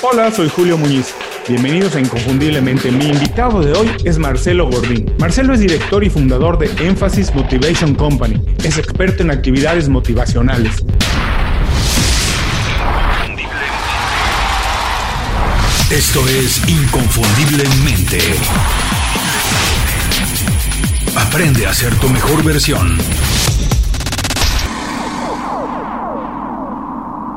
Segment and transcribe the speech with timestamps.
[0.00, 1.12] Hola, soy Julio Muñiz.
[1.48, 2.92] Bienvenidos a Inconfundiblemente.
[2.92, 5.12] Mi invitado de hoy es Marcelo Gordín.
[5.18, 8.40] Marcelo es director y fundador de Emphasis Motivation Company.
[8.62, 10.84] Es experto en actividades motivacionales.
[15.90, 18.18] Esto es Inconfundiblemente.
[21.16, 22.98] Aprende a ser tu mejor versión.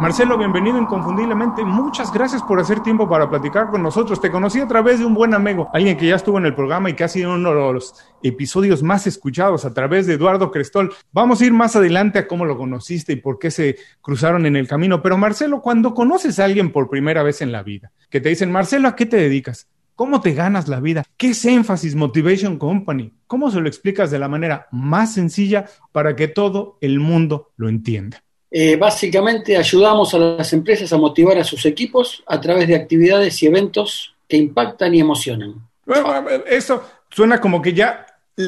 [0.02, 1.64] Marcelo, bienvenido inconfundiblemente.
[1.64, 4.20] Muchas gracias por hacer tiempo para platicar con nosotros.
[4.20, 6.90] Te conocí a través de un buen amigo, alguien que ya estuvo en el programa
[6.90, 7.94] y que ha sido uno de los
[8.24, 10.92] episodios más escuchados a través de Eduardo Crestol.
[11.12, 14.56] Vamos a ir más adelante a cómo lo conociste y por qué se cruzaron en
[14.56, 15.04] el camino.
[15.04, 18.52] Pero Marcelo, cuando conoces a alguien por primera vez en la vida, que te dicen,
[18.52, 19.68] Marcelo, ¿a qué te dedicas?
[19.94, 21.04] ¿Cómo te ganas la vida?
[21.16, 23.14] ¿Qué es Énfasis Motivation Company?
[23.28, 27.70] ¿Cómo se lo explicas de la manera más sencilla para que todo el mundo lo
[27.70, 28.24] entienda?
[28.54, 33.42] Eh, básicamente ayudamos a las empresas a motivar a sus equipos a través de actividades
[33.42, 35.56] y eventos que impactan y emocionan.
[35.86, 38.06] Bueno, eso suena como que ya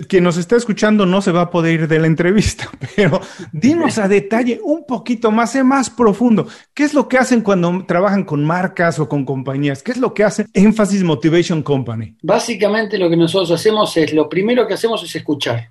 [0.08, 3.98] quien nos está escuchando no se va a poder ir de la entrevista, pero dinos
[3.98, 6.48] a detalle un poquito más, eh, más profundo.
[6.74, 9.84] ¿Qué es lo que hacen cuando trabajan con marcas o con compañías?
[9.84, 12.16] ¿Qué es lo que hace Emphasis Motivation Company?
[12.22, 15.70] Básicamente lo que nosotros hacemos es, lo primero que hacemos es escuchar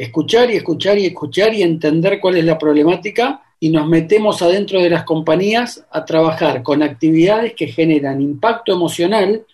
[0.00, 4.80] escuchar y escuchar y escuchar y entender cuál es la problemática y nos metemos adentro
[4.80, 9.44] de las compañías a trabajar con actividades que generan impacto emocional,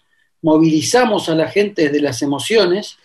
[0.43, 2.97] movilizamos a la gente desde las emociones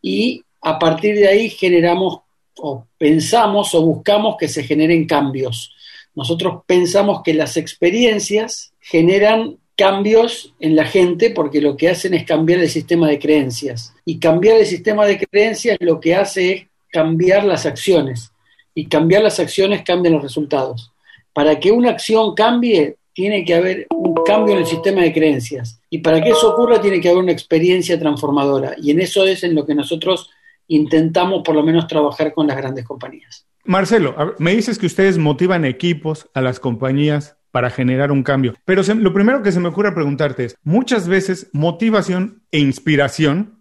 [0.00, 2.20] y a partir de ahí generamos
[2.58, 5.74] o pensamos o buscamos que se generen cambios.
[6.14, 12.22] Nosotros pensamos que las experiencias generan cambios en la gente porque lo que hacen es
[12.24, 13.92] cambiar el sistema de creencias.
[14.04, 18.30] Y cambiar el sistema de creencias lo que hace es cambiar las acciones
[18.72, 20.92] y cambiar las acciones cambian los resultados.
[21.32, 25.80] Para que una acción cambie, tiene que haber un cambio en el sistema de creencias.
[25.90, 28.76] Y para que eso ocurra, tiene que haber una experiencia transformadora.
[28.80, 30.30] Y en eso es en lo que nosotros
[30.68, 33.44] intentamos por lo menos trabajar con las grandes compañías.
[33.64, 38.54] Marcelo, me dices que ustedes motivan equipos a las compañías para generar un cambio.
[38.64, 43.60] Pero lo primero que se me ocurre preguntarte es, muchas veces motivación e inspiración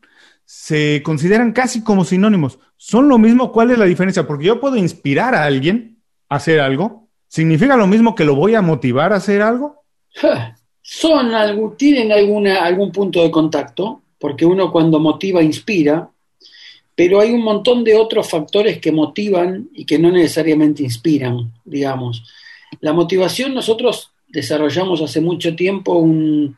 [0.55, 2.59] se consideran casi como sinónimos.
[2.77, 3.51] ¿Son lo mismo?
[3.51, 4.27] ¿Cuál es la diferencia?
[4.27, 5.97] Porque yo puedo inspirar a alguien
[6.29, 7.09] a hacer algo.
[7.27, 9.83] ¿Significa lo mismo que lo voy a motivar a hacer algo?
[10.81, 16.11] Son algo, tienen alguna, algún punto de contacto, porque uno cuando motiva inspira,
[16.95, 22.23] pero hay un montón de otros factores que motivan y que no necesariamente inspiran, digamos.
[22.79, 26.55] La motivación nosotros desarrollamos hace mucho tiempo un,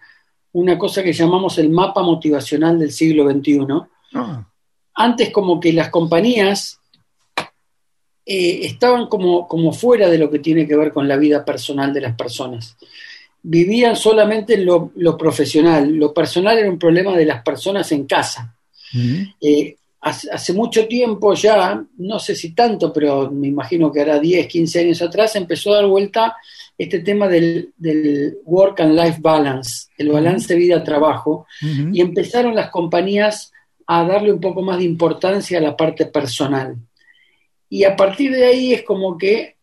[0.55, 3.67] una cosa que llamamos el mapa motivacional del siglo XXI.
[4.13, 4.47] Ah.
[4.93, 6.79] Antes como que las compañías
[8.25, 11.93] eh, estaban como, como fuera de lo que tiene que ver con la vida personal
[11.93, 12.77] de las personas.
[13.43, 15.91] Vivían solamente en lo, profesional.
[15.91, 18.55] Lo personal era un problema de las personas en casa.
[19.41, 24.19] Eh, hace, hace, mucho tiempo ya, no sé si tanto, pero me imagino que hará
[24.19, 26.37] 10, 15 años atrás, empezó a dar vuelta
[26.78, 27.74] este tema del,
[28.44, 33.52] work and life balance, el balance vida-trabajo, y empezaron las compañías
[33.88, 36.75] a darle un poco más de importancia a la parte personal.
[37.69, 39.56] Y a partir de ahí es como que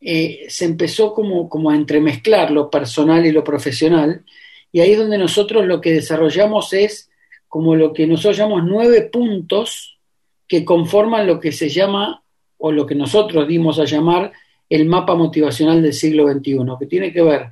[0.00, 4.24] eh, se empezó como, como a entremezclar lo personal y lo profesional,
[4.72, 7.10] y ahí es donde nosotros lo que desarrollamos es
[7.48, 9.98] como lo que nosotros llamamos nueve puntos
[10.46, 12.22] que conforman lo que se llama,
[12.58, 14.32] o lo que nosotros dimos a llamar,
[14.70, 17.48] el mapa motivacional del siglo XXI, que tiene que ver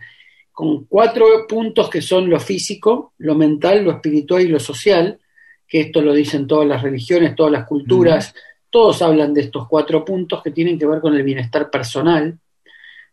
[0.53, 5.19] con cuatro puntos que son lo físico, lo mental, lo espiritual y lo social,
[5.67, 8.35] que esto lo dicen todas las religiones, todas las culturas,
[8.71, 12.39] todos hablan de estos cuatro puntos que tienen que ver con el bienestar personal.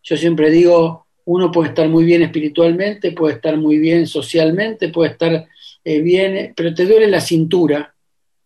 [0.03, 5.11] Yo siempre digo, uno puede estar muy bien espiritualmente, puede estar muy bien socialmente, puede
[5.11, 5.47] estar
[5.83, 7.93] eh, bien, pero te duele la cintura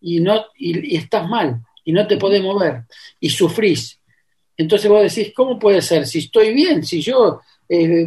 [0.00, 2.84] y, no, y, y estás mal y no te podés mover
[3.18, 3.99] y sufrís
[4.60, 6.06] entonces vos decís, ¿cómo puede ser?
[6.06, 8.06] Si estoy bien, si yo eh,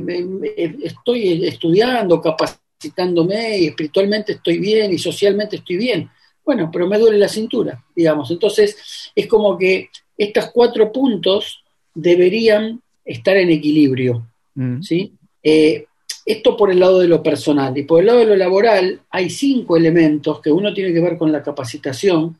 [0.55, 6.09] eh, estoy estudiando, capacitándome y espiritualmente estoy bien y socialmente estoy bien.
[6.45, 8.29] Bueno, pero me duele la cintura, digamos.
[8.29, 11.63] Entonces es como que estos cuatro puntos
[11.95, 14.27] deberían estar en equilibrio.
[14.53, 14.81] Mm.
[14.81, 15.11] ¿sí?
[15.41, 15.85] Eh,
[16.23, 17.75] esto por el lado de lo personal.
[17.75, 21.17] Y por el lado de lo laboral hay cinco elementos que uno tiene que ver
[21.17, 22.37] con la capacitación,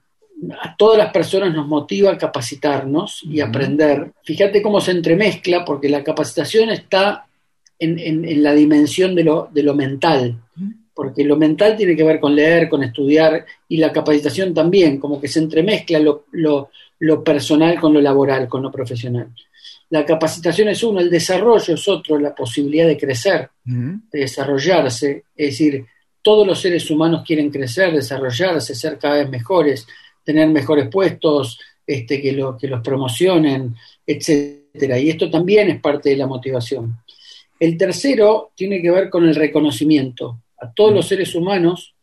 [0.61, 4.11] a todas las personas nos motiva a capacitarnos y aprender.
[4.23, 7.25] Fíjate cómo se entremezcla, porque la capacitación está
[7.79, 10.37] en, la dimensión de lo, de lo, mental,
[10.93, 15.19] porque lo mental tiene que ver con leer, con estudiar, y la capacitación también, como
[15.19, 16.25] que se entremezcla lo,
[16.99, 19.29] lo personal con lo laboral, con lo profesional.
[19.89, 25.25] La capacitación es uno, el desarrollo es otro, la posibilidad de crecer, de desarrollarse.
[25.35, 25.85] Es decir,
[26.21, 29.85] todos los seres humanos quieren crecer, desarrollarse, ser cada vez mejores,
[30.23, 33.75] tener mejores puestos, este, que, lo, que los promocionen,
[34.05, 34.99] etcétera.
[34.99, 36.97] Y esto también es parte de la motivación.
[37.59, 40.39] El tercero tiene que ver con el reconocimiento.
[40.59, 41.93] A todos los seres humanos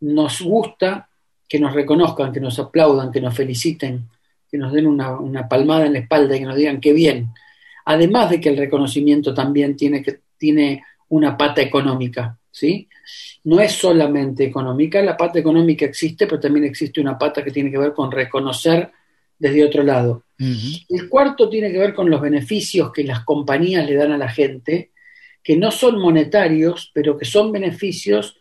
[0.00, 1.08] nos gusta
[1.48, 4.08] que nos reconozcan, que nos aplaudan, que nos feliciten,
[4.50, 7.28] que nos den una, palmada en la espalda y que nos digan qué bien.
[7.84, 12.88] Además de que el reconocimiento también tiene, que, tiene una pata económica, ¿sí?
[13.44, 17.70] No es solamente económica, la pata económica existe, pero también existe una pata que tiene
[17.70, 18.92] que ver con reconocer
[19.36, 20.24] desde otro lado.
[20.38, 24.28] El cuarto tiene que ver con los beneficios que las compañías le dan a la
[24.28, 24.90] gente,
[25.42, 28.36] que no son monetarios, pero que son beneficios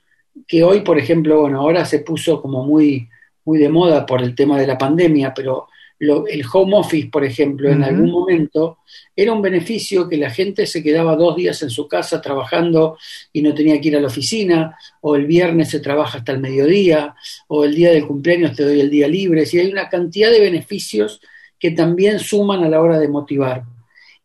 [0.48, 3.08] que hoy, por ejemplo, bueno, ahora se puso como muy,
[3.46, 5.68] muy de moda por el tema de la pandemia, pero
[6.02, 8.80] el home office, por ejemplo, en algún momento
[9.16, 12.98] era un beneficio que la gente se quedaba dos días en su casa trabajando
[13.32, 16.40] y no tenía que ir a la oficina, o el viernes se trabaja hasta el
[16.40, 17.14] mediodía,
[17.48, 19.44] o el día del cumpleaños te doy el día libre.
[19.52, 21.22] Y hay una cantidad de beneficios
[21.60, 23.64] que también suman a la hora de motivar.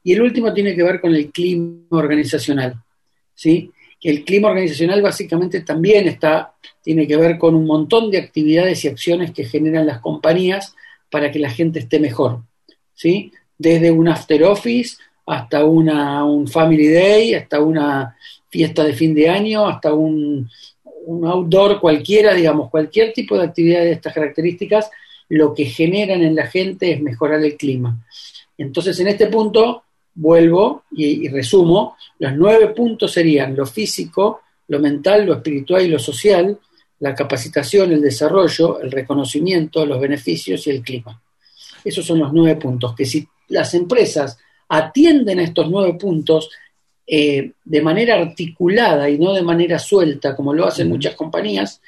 [0.03, 2.75] Y el último tiene que ver con el clima organizacional.
[3.35, 3.71] ¿sí?
[4.01, 8.89] El clima organizacional básicamente también está, tiene que ver con un montón de actividades y
[8.89, 10.76] acciones que generan las compañías
[11.11, 12.43] para que la gente esté mejor.
[12.95, 13.33] ¿sí?
[13.59, 18.17] Desde un after office hasta una, un family day, hasta una
[18.49, 20.49] fiesta de fin de año, hasta un,
[21.07, 24.91] un outdoor cualquiera, digamos, cualquier tipo de actividad de estas características,
[25.29, 28.05] lo que generan en la gente es mejorar el clima.
[28.59, 35.27] Entonces, en este punto, vuelvo y, resumo, los nueve puntos serían lo físico, lo mental,
[35.27, 36.59] lo espiritual y lo social,
[37.01, 41.21] la capacitación, el desarrollo, el reconocimiento, los beneficios y el clima.
[41.85, 44.39] Esos son los nueve puntos, que si las empresas
[44.69, 46.51] atienden a estos nueve puntos
[47.07, 51.81] eh, de manera articulada y no de manera suelta, como lo hacen muchas compañías,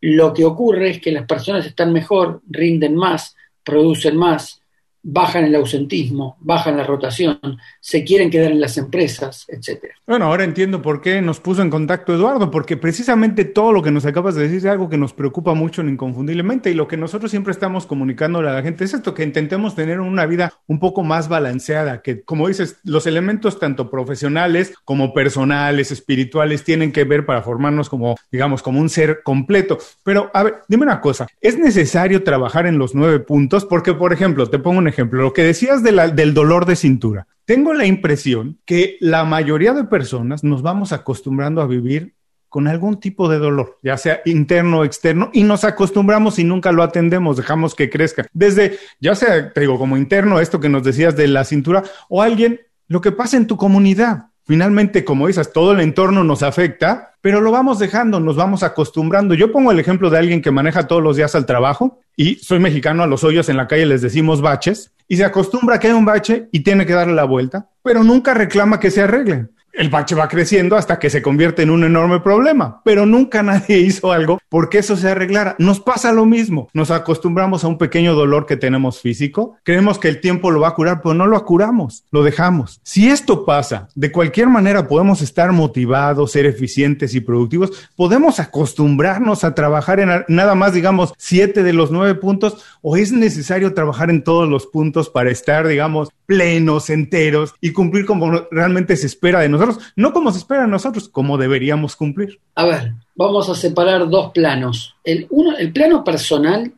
[0.00, 4.61] lo que ocurre es que las personas están mejor, rinden más, producen más,
[5.02, 7.38] bajan el ausentismo, bajan la rotación,
[7.80, 9.94] se quieren quedar en las empresas, etcétera.
[10.06, 13.90] Bueno, ahora entiendo por qué nos puso en contacto Eduardo, porque precisamente todo lo que
[13.90, 17.30] nos acabas de decir es algo que nos preocupa mucho inconfundiblemente y lo que nosotros
[17.30, 21.02] siempre estamos comunicándole a la gente es esto, que intentemos tener una vida un poco
[21.02, 27.26] más balanceada, que como dices, los elementos tanto profesionales como personales, espirituales, tienen que ver
[27.26, 29.78] para formarnos como, digamos, como un ser completo.
[30.04, 33.64] Pero, a ver, dime una cosa, ¿es necesario trabajar en los nueve puntos?
[33.64, 37.26] Porque, por ejemplo, te pongo un ejemplo, lo que decías del dolor de cintura.
[37.44, 42.14] Tengo la impresión que la mayoría de personas nos vamos acostumbrando a vivir
[42.48, 46.70] con algún tipo de dolor, ya sea interno o externo, y nos acostumbramos y nunca
[46.70, 48.26] lo atendemos, dejamos que crezca.
[48.34, 52.20] Desde, ya sea, te digo, como interno, esto que nos decías de la cintura, o
[52.20, 54.26] alguien, lo que pasa en tu comunidad.
[54.44, 59.34] Finalmente, como dices, todo el entorno nos afecta, pero lo vamos dejando, nos vamos acostumbrando.
[59.34, 62.58] Yo pongo el ejemplo de alguien que maneja todos los días al trabajo y soy
[62.58, 65.86] mexicano, a los hoyos en la calle les decimos baches y se acostumbra a que
[65.86, 69.48] hay un bache y tiene que darle la vuelta, pero nunca reclama que se arregle
[69.72, 73.78] el bache va creciendo hasta que se convierte en un enorme problema, pero nunca nadie
[73.80, 75.56] hizo algo porque eso se arreglara.
[75.58, 80.08] Nos pasa lo mismo, nos acostumbramos a un pequeño dolor que tenemos físico, creemos que
[80.08, 82.80] el tiempo lo va a curar, pero no lo curamos, lo dejamos.
[82.82, 89.44] Si esto pasa, de cualquier manera podemos estar motivados, ser eficientes y productivos, podemos acostumbrarnos
[89.44, 94.10] a trabajar en nada más, digamos, siete de los nueve puntos, o es necesario trabajar
[94.10, 99.40] en todos los puntos para estar, digamos, plenos, enteros y cumplir como realmente se espera
[99.40, 99.61] de nosotros
[99.96, 102.38] no como se espera a nosotros, como deberíamos cumplir.
[102.54, 104.96] A ver, vamos a separar dos planos.
[105.04, 106.72] El, uno, el plano personal,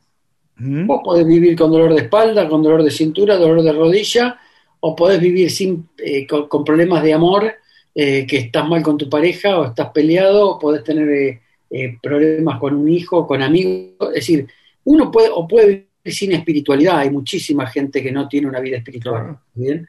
[0.56, 4.38] vos podés vivir con dolor de espalda, con dolor de cintura, dolor de rodilla,
[4.80, 7.54] o podés vivir sin, eh, con, problemas de amor,
[7.94, 12.58] eh, que estás mal con tu pareja, o estás peleado, o podés tener eh, problemas
[12.58, 14.08] con un hijo, con amigos.
[14.08, 14.46] Es decir,
[14.84, 16.98] uno puede, o puede vivir sin espiritualidad.
[16.98, 19.38] Hay muchísima gente que no tiene una vida espiritual.
[19.54, 19.88] ¿bien?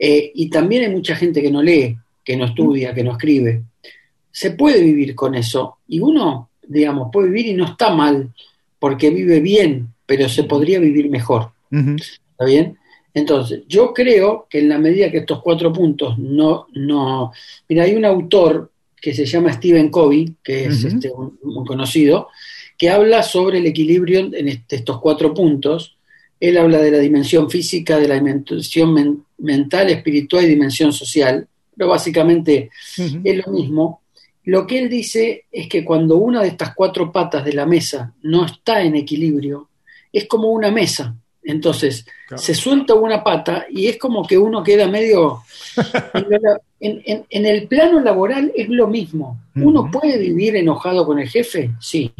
[0.00, 3.62] y también hay mucha gente que no lee que no estudia, que no escribe.
[4.30, 8.34] Se puede vivir con eso y uno, digamos, puede vivir y no está mal
[8.78, 11.52] porque vive bien, pero se podría vivir mejor.
[11.70, 12.76] ¿Está bien?
[13.14, 17.32] Entonces, yo creo que en la medida que estos cuatro puntos no, no,
[17.66, 21.10] mira, hay un autor que se llama Stephen Covey, que es este,
[21.42, 22.28] muy conocido,
[22.76, 25.96] que habla sobre el equilibrio en este, estos cuatro puntos.
[26.38, 31.90] Él habla de la dimensión física, de la dimensión mental, espiritual y dimensión social pero
[31.90, 34.02] básicamente es lo mismo.
[34.44, 38.12] Lo que él dice es que cuando una de estas cuatro patas de la mesa
[38.22, 39.68] no está en equilibrio,
[40.12, 41.14] es como una mesa.
[41.40, 42.06] Es Entonces,
[42.36, 45.42] se suelta una pata y es como que uno queda medio...
[46.80, 49.38] en, el plano laboral es lo mismo.
[49.54, 51.70] ¿Uno puede vivir enojado con el jefe?
[51.80, 52.12] Sí.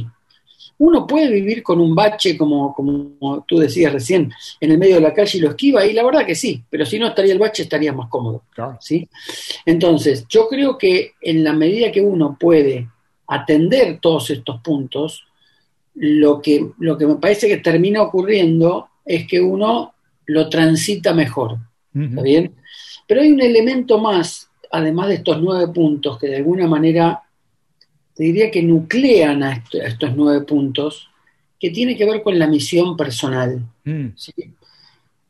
[0.79, 5.01] Uno puede vivir con un bache, como, como tú decías recién, en el medio de
[5.01, 7.39] la calle y lo esquiva, y la verdad que sí, pero si no estaría el
[7.39, 8.45] bache estaría más cómodo.
[8.81, 9.09] ¿sí?
[9.67, 12.89] Entonces, yo creo que en la medida que uno puede
[13.27, 15.25] atender todos estos puntos,
[15.95, 19.95] lo que, lo que me parece que termina ocurriendo es que uno
[20.27, 21.59] lo transita mejor.
[21.95, 22.55] ¿Está bien?
[23.09, 27.23] Pero hay un elemento más, además de estos nueve puntos, que de alguna manera
[28.19, 31.09] te diría que nuclean a, estos nueve puntos,
[31.61, 33.65] que tiene que ver con la misión personal.
[33.85, 34.09] Mm.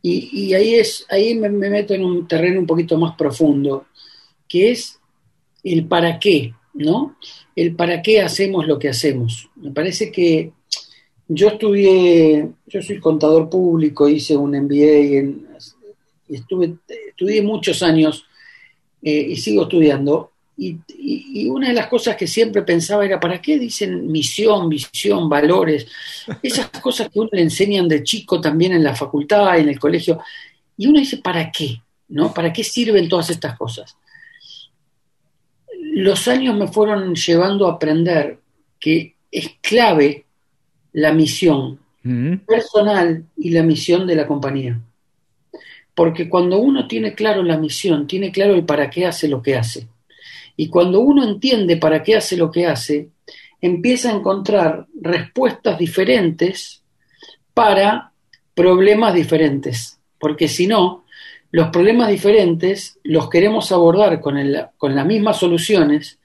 [0.01, 3.89] Y, ahí, es, ahí me, meto en un terreno un poquito más profundo,
[4.49, 4.99] que es
[5.63, 7.19] el para qué, ¿no?
[7.55, 9.51] El para qué hacemos lo que hacemos.
[9.57, 10.53] Me parece que
[11.29, 14.99] yo estudié, yo soy contador público, hice un MBA
[16.27, 16.77] y estuve,
[17.11, 18.25] estudié muchos años
[19.03, 20.33] eh, y sigo estudiando.
[20.61, 25.87] Y, una de las cosas que siempre pensaba era, ¿para qué dicen misión, visión, valores?
[26.43, 30.19] Esas cosas que uno le enseñan de chico también en la facultad, en el colegio.
[30.77, 31.81] Y uno dice, ¿para qué?
[32.09, 32.35] ¿No?
[32.35, 33.97] ¿Para qué sirven todas estas cosas?
[35.93, 38.41] Los años me fueron llevando a aprender
[38.81, 40.25] que es clave
[40.93, 41.79] la misión
[42.47, 44.81] personal y la misión de la compañía.
[45.95, 49.57] Porque cuando uno tiene claro la misión, tiene claro el para qué hace lo que
[49.57, 49.87] hace.
[50.61, 53.11] Y cuando uno entiende para qué hace lo que hace,
[53.61, 56.83] empieza a encontrar respuestas diferentes
[57.55, 58.11] para
[58.55, 60.01] problemas diferentes.
[60.19, 61.05] Porque si no,
[61.53, 64.37] los problemas diferentes los queremos abordar con,
[64.77, 66.19] con las mismas soluciones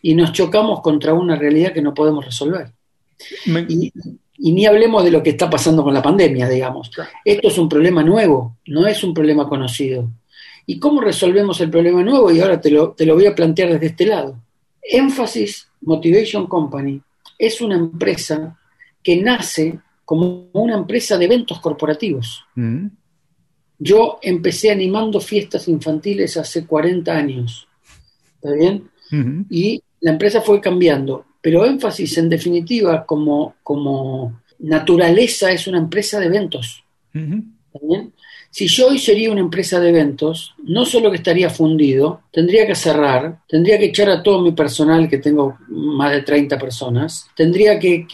[0.00, 2.70] y nos chocamos contra una realidad que no podemos resolver.
[3.68, 3.92] Y,
[4.52, 6.92] ni hablemos de lo que está pasando con la pandemia, digamos.
[7.24, 10.08] Esto es un problema nuevo, no es un problema conocido.
[10.66, 12.30] ¿Y cómo resolvemos el problema nuevo?
[12.30, 14.40] Y ahora te lo, te lo voy a plantear desde este lado.
[14.82, 17.00] Énfasis Motivation Company
[17.38, 18.58] es una empresa
[19.02, 22.44] que nace como una empresa de eventos corporativos.
[22.54, 22.86] Mm.
[23.78, 27.66] Yo empecé animando fiestas infantiles hace 40 años.
[28.34, 28.90] ¿Está bien?
[29.48, 36.20] Y la empresa fue cambiando pero énfasis en definitiva como, como naturaleza es una empresa
[36.20, 36.84] de eventos.
[38.50, 42.74] Si yo hoy sería una empresa de eventos, no solo que estaría fundido, tendría que
[42.74, 47.78] cerrar, tendría que echar a todo mi personal, que tengo más de 30 personas, tendría
[47.78, 48.06] que,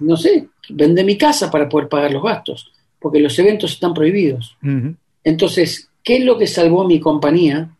[0.00, 4.56] no sé, vender mi casa para poder pagar los gastos, porque los eventos están prohibidos.
[5.22, 7.70] Entonces, ¿qué es lo que salvó mi compañía?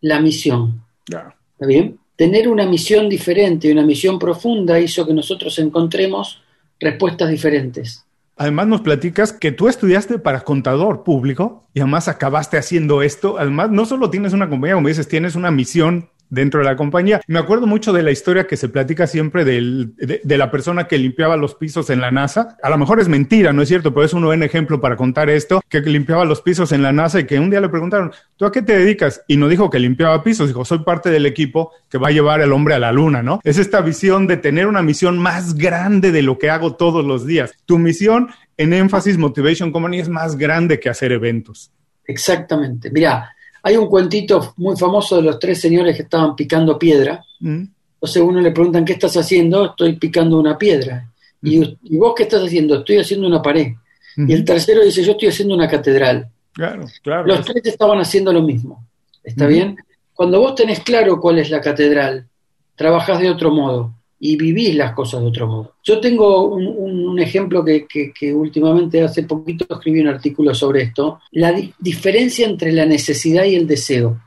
[0.00, 0.82] La misión.
[1.06, 1.98] ¿Está bien?
[2.18, 6.42] tener una misión diferente, una misión profunda, hizo que nosotros encontremos
[6.80, 8.04] respuestas diferentes.
[8.38, 13.36] Además nos platicas que tú estudiaste para contador público y además acabaste haciendo esto.
[13.38, 17.20] Además, no solo tienes una compañía, como dices, tienes una misión dentro de la compañía.
[17.26, 21.36] Me acuerdo mucho de la historia que se platica siempre de, la persona que limpiaba
[21.36, 22.56] los pisos en la NASA.
[22.62, 25.30] A lo mejor es mentira, no es cierto, pero es un buen ejemplo para contar
[25.30, 28.44] esto, que limpiaba los pisos en la NASA y que un día le preguntaron, ¿tú
[28.44, 29.22] a qué te dedicas?
[29.26, 32.40] Y no dijo que limpiaba pisos, dijo, soy parte del equipo que va a llevar
[32.40, 33.40] al hombre a la luna, ¿no?
[33.44, 37.26] Es esta visión de tener una misión más grande de lo que hago todos los
[37.26, 37.52] días.
[37.64, 41.72] Tu misión en énfasis Motivation Company es más grande que hacer eventos.
[42.04, 42.90] Exactamente.
[42.90, 47.24] Mira, hay un cuentito muy famoso de los tres señores que estaban picando piedra.
[47.40, 47.64] Mm.
[47.94, 49.66] Entonces uno le preguntan, ¿qué estás haciendo?
[49.66, 51.10] Estoy picando una piedra.
[51.42, 51.98] y, mm.
[51.98, 52.78] vos qué estás haciendo?
[52.78, 53.72] Estoy haciendo una pared.
[54.16, 56.28] Y el tercero dice, yo estoy haciendo una catedral.
[56.52, 57.24] Claro, claro.
[57.24, 58.84] Los tres estaban haciendo lo mismo.
[59.22, 59.76] ¿Está bien?
[60.12, 62.26] Cuando vos tenés claro cuál es la catedral,
[62.74, 65.74] trabajás de otro modo y vivís las cosas de otro modo.
[65.84, 72.46] Yo tengo un, ejemplo que, últimamente hace poquito escribí un artículo sobre esto, la diferencia
[72.46, 74.20] entre la necesidad y el deseo.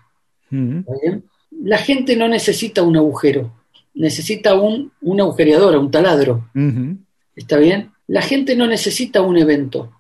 [0.50, 3.54] La gente no necesita un agujero,
[3.94, 6.50] necesita un, un agujereador, un taladro.
[7.36, 7.92] ¿Está bien?
[8.08, 9.92] La gente no necesita un evento,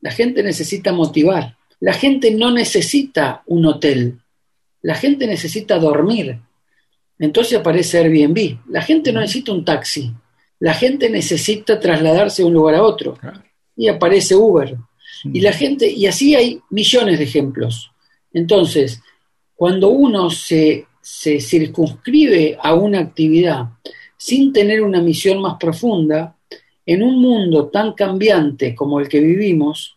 [0.00, 1.56] la gente necesita motivar.
[1.80, 4.20] La gente no necesita un hotel,
[4.80, 6.38] la gente necesita dormir.
[7.18, 8.58] Entonces aparece Airbnb.
[8.68, 10.12] La gente no necesita un taxi,
[10.58, 13.18] la gente necesita trasladarse de un lugar a otro.
[13.76, 14.76] Y aparece Uber.
[15.24, 17.90] Y la gente, y así hay millones de ejemplos.
[18.32, 19.00] Entonces,
[19.54, 23.66] cuando uno se, se circunscribe a una actividad
[24.16, 26.36] sin tener una misión más profunda,
[26.86, 29.96] en un mundo tan cambiante como el que vivimos,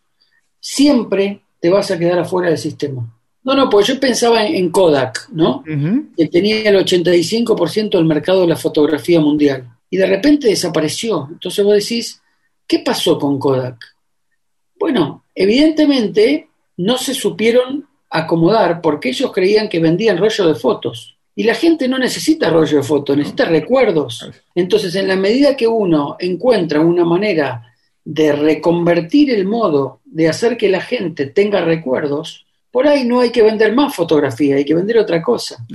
[0.60, 3.17] siempre te vas a quedar afuera del sistema.
[3.48, 5.64] No, no, pues yo pensaba en, Kodak, ¿no?
[6.18, 9.70] Que tenía el 85% del mercado de la fotografía mundial.
[9.90, 11.30] Y de repente desapareció.
[11.32, 12.22] Entonces vos decís,
[12.68, 13.78] ¿qué pasó con Kodak?
[14.78, 21.16] Bueno, evidentemente no se supieron acomodar porque ellos creían que vendían rollo de fotos.
[21.34, 24.30] Y la gente no necesita rollo de fotos, necesita recuerdos.
[24.56, 27.74] Entonces, en la medida que uno encuentra una manera
[28.04, 33.32] de reconvertir el modo de hacer que la gente tenga recuerdos, por ahí no hay
[33.32, 35.66] que vender más fotografía, hay que vender otra cosa.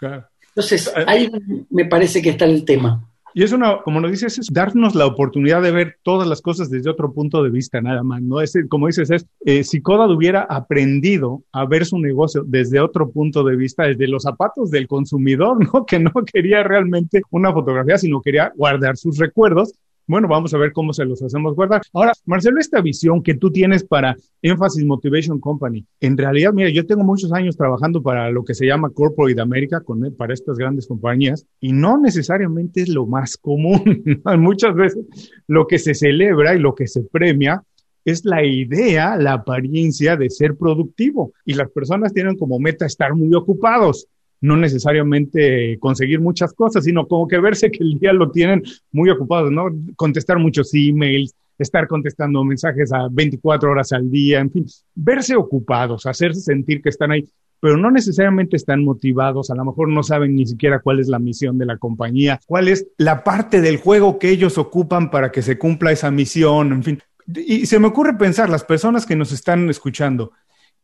[0.00, 1.30] Entonces, eh, ahí
[1.70, 3.08] me parece que está el tema.
[3.34, 6.68] Y es una, como nos dices, es darnos la oportunidad de ver todas las cosas
[6.68, 8.20] desde otro punto de vista, nada más.
[8.20, 8.40] ¿no?
[8.40, 13.10] Es, como dices, es, eh, si Kodad hubiera aprendido a ver su negocio desde otro
[13.10, 15.86] punto de vista, desde los zapatos del consumidor, ¿no?
[15.86, 19.72] Que no quería realmente una fotografía, sino quería guardar sus recuerdos,
[20.12, 21.80] bueno, vamos a ver cómo se los hacemos guardar.
[21.94, 26.84] Ahora, Marcelo, esta visión que tú tienes para Emphasis Motivation Company, en realidad, mira, yo
[26.84, 30.86] tengo muchos años trabajando para lo que se llama Corporate America, con, para estas grandes
[30.86, 34.04] compañías, y no necesariamente es lo más común.
[34.38, 35.06] Muchas veces
[35.46, 37.62] lo que se celebra y lo que se premia
[38.04, 41.32] es la idea, la apariencia de ser productivo.
[41.46, 44.08] Y las personas tienen como meta estar muy ocupados
[44.42, 49.08] no necesariamente conseguir muchas cosas, sino como que verse que el día lo tienen muy
[49.08, 49.68] ocupado, ¿no?
[49.96, 56.06] Contestar muchos emails, estar contestando mensajes a 24 horas al día, en fin, verse ocupados,
[56.06, 57.26] hacerse sentir que están ahí,
[57.60, 61.20] pero no necesariamente están motivados, a lo mejor no saben ni siquiera cuál es la
[61.20, 65.42] misión de la compañía, cuál es la parte del juego que ellos ocupan para que
[65.42, 66.98] se cumpla esa misión, en fin.
[67.28, 70.32] Y se me ocurre pensar, las personas que nos están escuchando,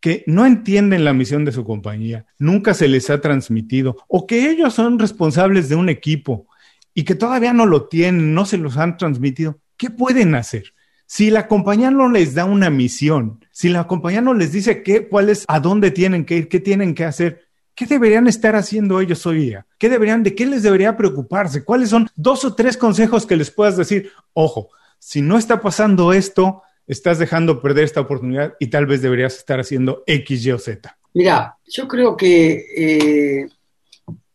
[0.00, 4.50] que no entienden la misión de su compañía, nunca se les ha transmitido, o que
[4.50, 6.46] ellos son responsables de un equipo
[6.94, 10.74] y que todavía no lo tienen, no se los han transmitido, ¿qué pueden hacer?
[11.06, 15.08] Si la compañía no les da una misión, si la compañía no les dice qué,
[15.08, 19.00] cuál es, a dónde tienen que ir, qué tienen que hacer, ¿qué deberían estar haciendo
[19.00, 19.66] ellos hoy día?
[19.78, 21.64] ¿Qué deberían, de qué les debería preocuparse?
[21.64, 24.10] ¿Cuáles son dos o tres consejos que les puedas decir?
[24.34, 29.36] Ojo, si no está pasando esto, estás dejando perder esta oportunidad y tal vez deberías
[29.36, 30.96] estar haciendo X, Y o Z?
[31.14, 33.48] Mira, yo creo que eh,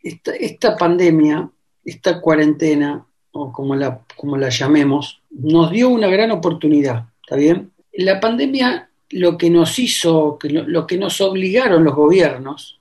[0.02, 1.50] esta, pandemia,
[1.84, 7.72] esta cuarentena, o como la, como la llamemos, nos dio una gran oportunidad, ¿está bien?
[7.94, 12.80] La pandemia lo que nos hizo, lo que nos obligaron los gobiernos,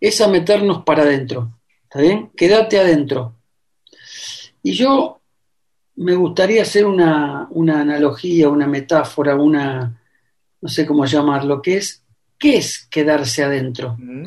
[0.00, 2.30] es a meternos para adentro, ¿está bien?
[2.36, 3.34] Quédate adentro.
[4.62, 5.19] Y yo
[6.00, 10.00] me gustaría hacer una, analogía, una metáfora, una,
[10.62, 12.02] no sé cómo llamarlo, que es,
[12.38, 13.96] ¿qué es quedarse adentro?
[13.98, 14.24] Mm.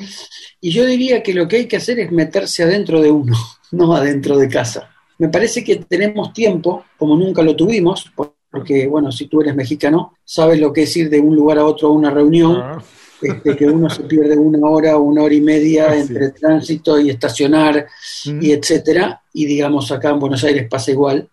[0.61, 3.35] Y yo diría que lo que hay que hacer es meterse adentro de uno,
[3.71, 4.91] no adentro de casa.
[5.17, 8.11] Me parece que tenemos tiempo, como nunca lo tuvimos,
[8.51, 11.65] porque, bueno, si tú eres mexicano, sabes lo que es ir de un lugar a
[11.65, 12.83] otro a una reunión, ah.
[13.23, 17.87] este, que uno se pierde una hora, una hora y media entre tránsito y estacionar,
[18.25, 18.43] mm.
[18.43, 21.27] y etcétera, y digamos acá en Buenos Aires pasa igual.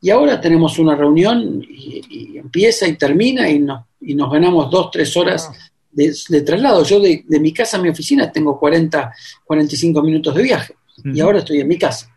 [0.00, 4.90] Y ahora tenemos una reunión y, empieza y termina y, no, y nos ganamos dos,
[4.90, 5.56] tres horas ah.
[5.92, 6.84] de, traslado.
[6.84, 9.12] Yo de, mi casa a mi oficina tengo 40,
[9.44, 12.14] 45 minutos de viaje y ahora estoy en mi casa.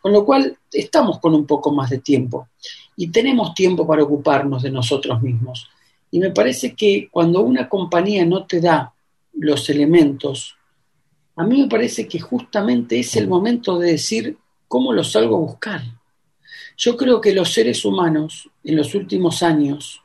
[0.00, 2.48] Con lo cual estamos con un poco más de tiempo
[2.96, 5.68] y tenemos tiempo para ocuparnos de nosotros mismos.
[6.10, 8.92] Y me parece que cuando una compañía no te da
[9.34, 10.56] los elementos,
[11.36, 14.38] a mí me parece que justamente es el momento de decir
[14.68, 15.82] cómo los salgo a buscar.
[16.76, 20.02] Yo creo que los seres humanos en los últimos años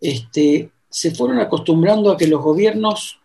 [0.00, 3.18] este, se fueron acostumbrando a que los gobiernos,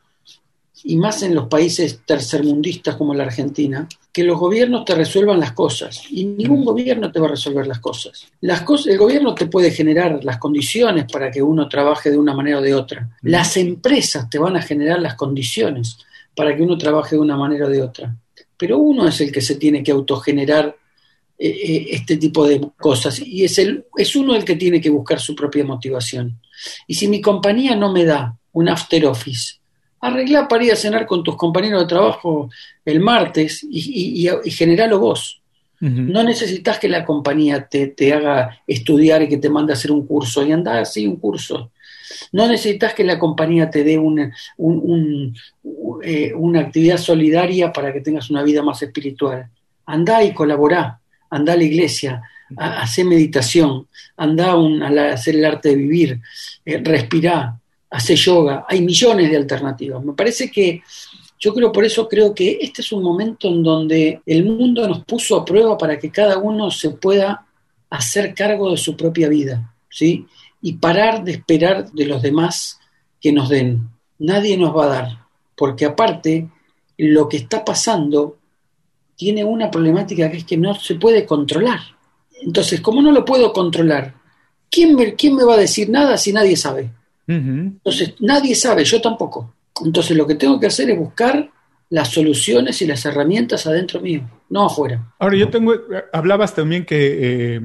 [0.86, 5.54] y más en los países tercermundistas como la Argentina, que los gobiernos te resuelvan las
[5.54, 6.04] cosas.
[6.10, 8.28] Y ningún gobierno te va a resolver las cosas.
[8.41, 12.36] Las cosas el gobierno te puede generar las condiciones para que uno trabaje de una
[12.36, 13.10] manera o de otra.
[13.21, 15.97] Las empresas te van a generar las condiciones
[16.36, 18.15] para que uno trabaje de una manera o de otra.
[18.58, 20.76] Pero uno es el que se tiene que autogenerar
[21.38, 23.19] eh, eh, este tipo de cosas.
[23.19, 26.39] Y es, el, es uno el que tiene que buscar su propia motivación.
[26.88, 29.56] Y si mi compañía no me da un after office,
[30.00, 32.50] arregla para ir a cenar con tus compañeros de trabajo
[32.86, 35.39] el martes y, y, generalo vos.
[35.80, 40.08] No necesitas que la compañía te, haga estudiar y que te mande a hacer un
[40.08, 41.72] curso y anda así un curso.
[42.32, 44.34] No necesitas que la compañía te dé una,
[46.04, 49.50] eh, una actividad solidaria para que tengas una vida más espiritual.
[49.86, 51.02] Anda y colabora
[51.34, 52.22] anda a la iglesia,
[52.56, 56.19] a, hacer meditación, anda a, hacer el arte de vivir,
[56.63, 58.65] eh, respira, hacer yoga.
[58.67, 60.04] Hay millones de alternativas.
[60.04, 60.82] Me parece que
[61.39, 65.04] yo creo, por eso creo que este es un momento en donde el mundo nos
[65.04, 67.46] puso a prueba para que cada uno se pueda
[67.89, 70.26] hacer cargo de su propia vida, ¿sí?
[70.62, 72.80] Y parar de esperar de los demás
[73.19, 73.89] que nos den.
[74.19, 75.17] Nadie nos va a dar,
[75.56, 76.48] porque aparte,
[76.98, 78.38] lo que está pasando
[79.15, 81.80] tiene una problemática que es que no se puede controlar.
[82.41, 84.13] Entonces, como no lo puedo controlar,
[84.69, 86.91] ¿quién me, ¿quién me va a decir nada si nadie sabe?
[87.26, 89.54] Entonces, nadie sabe, yo tampoco.
[89.84, 91.49] Entonces, lo que tengo que hacer es buscar
[91.89, 95.13] las soluciones y las herramientas adentro mío, no afuera.
[95.19, 95.73] Ahora, yo tengo,
[96.12, 97.62] hablabas también que, eh,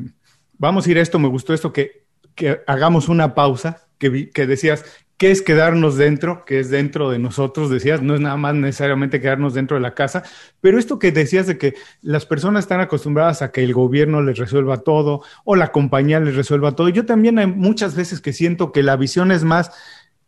[0.59, 4.47] vamos a ir a esto, me gustó esto, que, que hagamos una pausa, que, que
[4.47, 4.85] decías,
[5.19, 6.45] ¿Qué es quedarnos dentro?
[6.45, 7.71] ¿Qué es dentro de nosotros?
[7.71, 10.23] Decías, no es nada más necesariamente quedarnos dentro de la casa,
[10.61, 14.39] pero esto que decías de que las personas están acostumbradas a que el gobierno les
[14.39, 16.89] resuelva todo o la compañía les resuelva todo.
[16.89, 19.73] Yo también hay muchas veces que siento que la visión es más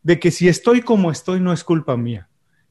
[0.02, 2.28] de que si estoy como estoy no es culpa mía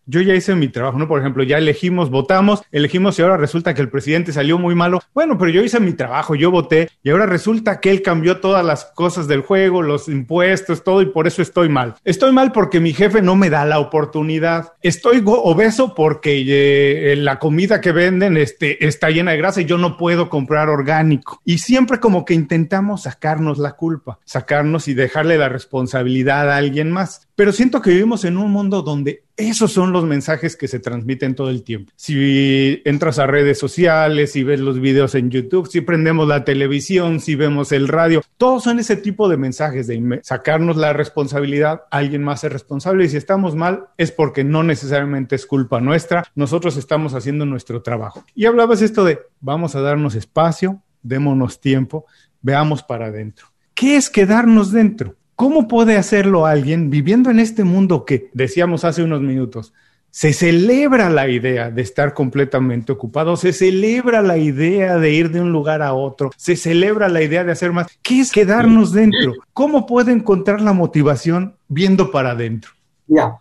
[0.09, 1.07] yo ya hice mi trabajo, ¿no?
[1.07, 5.01] Por ejemplo, ya elegimos, votamos, elegimos y ahora resulta que el presidente salió muy malo.
[5.13, 8.65] Bueno, pero yo hice mi trabajo, yo voté y ahora resulta que él cambió todas
[8.65, 11.95] las cosas del juego, los impuestos, todo y por eso estoy mal.
[12.03, 14.73] Estoy mal porque mi jefe no me da la oportunidad.
[14.81, 19.77] Estoy obeso porque eh, la comida que venden este, está llena de grasa y yo
[19.77, 21.39] no puedo comprar orgánico.
[21.45, 26.91] Y siempre como que intentamos sacarnos la culpa, sacarnos y dejarle la responsabilidad a alguien
[26.91, 27.27] más.
[27.39, 31.35] Pero siento que vivimos en un mundo donde esos son los mensajes que se transmiten
[31.35, 31.89] todo el tiempo.
[31.95, 37.21] Si entras a redes sociales, si ves los videos en YouTube, si prendemos la televisión,
[37.21, 42.23] si vemos el radio, todos son ese tipo de mensajes de sacarnos la responsabilidad, alguien
[42.23, 46.75] más es responsable y si estamos mal es porque no necesariamente es culpa nuestra, nosotros
[46.75, 48.25] estamos haciendo nuestro trabajo.
[48.35, 52.05] Y hablabas esto de vamos a darnos espacio, démonos tiempo,
[52.41, 53.47] veamos para adentro.
[53.75, 55.15] ¿Qué es quedarnos dentro?
[55.39, 59.71] ¿Cómo puede hacerlo alguien viviendo en este mundo que, decíamos hace unos minutos,
[60.09, 65.39] se celebra la idea de estar completamente ocupado, se celebra la idea de ir de
[65.39, 67.87] un lugar a otro, se celebra la idea de hacer más.
[68.01, 69.33] ¿Qué es quedarnos dentro?
[69.53, 72.71] ¿Cómo puede encontrar la motivación viendo para adentro?
[73.07, 73.37] Ya,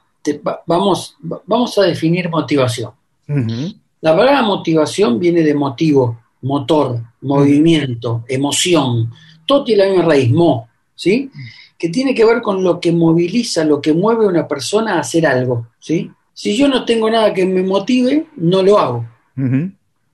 [0.67, 2.93] vamos, vamos a definir motivación.
[4.01, 9.11] La palabra motivación viene de motivo, motor, movimiento, emoción.
[9.45, 11.33] Todo tiene la misma raíz, mo, ¿sí?
[11.79, 15.01] Que tiene que ver con lo que moviliza, lo que mueve a una persona a
[15.01, 16.11] hacer algo, ¿sí?
[16.35, 19.07] Si yo no tengo nada que me motive, no lo hago.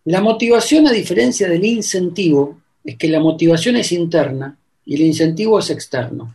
[0.04, 5.58] La motivación, a diferencia del incentivo, es que la motivación es interna y el incentivo
[5.58, 6.34] es externo.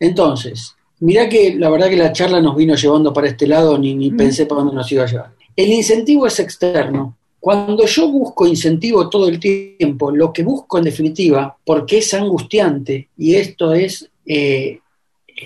[0.00, 3.94] Entonces, mira que la verdad que la charla nos vino llevando para este lado, ni,
[3.94, 5.30] ni pensé para dónde nos iba a llevar.
[5.54, 7.16] El incentivo es externo.
[7.38, 13.08] Cuando yo busco incentivo todo el tiempo, lo que busco en definitiva, porque es angustiante,
[13.18, 14.80] y esto es eh,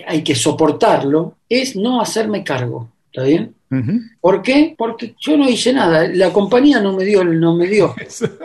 [0.05, 2.89] hay que soportarlo, es no hacerme cargo.
[3.11, 3.55] ¿Está bien?
[4.21, 4.75] ¿Por qué?
[4.77, 7.95] Porque yo no hice nada, la compañía no me dio, no me dio.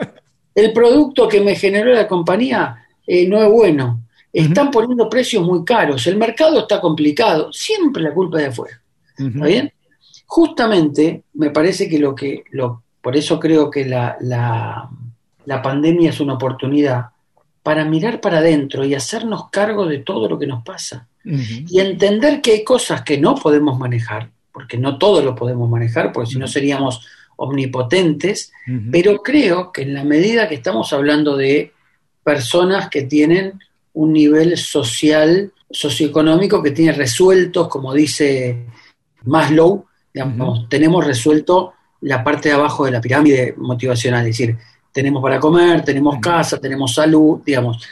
[0.55, 4.01] El producto que me generó la compañía eh, no es bueno.
[4.33, 8.83] Están poniendo precios muy caros, el mercado está complicado, siempre la culpa es de afuera.
[9.19, 9.73] ¿Está bien?
[10.25, 14.89] Justamente me parece que lo que, lo, por eso creo que la, la,
[15.45, 17.12] la pandemia es una oportunidad
[17.63, 21.07] para mirar para adentro y hacernos cargo de todo lo que nos pasa.
[21.25, 26.13] Y entender que hay cosas que no podemos manejar, porque no todo lo podemos manejar,
[26.13, 28.53] porque si no seríamos omnipotentes,
[28.91, 31.73] pero creo que en la medida que estamos hablando de
[32.25, 33.61] personas que tienen
[33.95, 38.67] un nivel social, socioeconómico que tiene resueltos, como dice
[39.25, 44.59] Maslow, digamos, tenemos resuelto la parte de abajo de la pirámide motivacional, es decir,
[44.93, 47.85] tenemos para comer, tenemos casa, tenemos salud, digamos,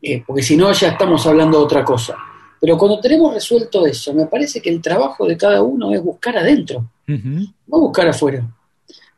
[0.00, 2.16] eh, porque si no ya estamos hablando de otra cosa.
[2.60, 6.36] Pero cuando tenemos resuelto eso, me parece que el trabajo de cada uno es buscar
[6.36, 8.46] adentro, no buscar afuera.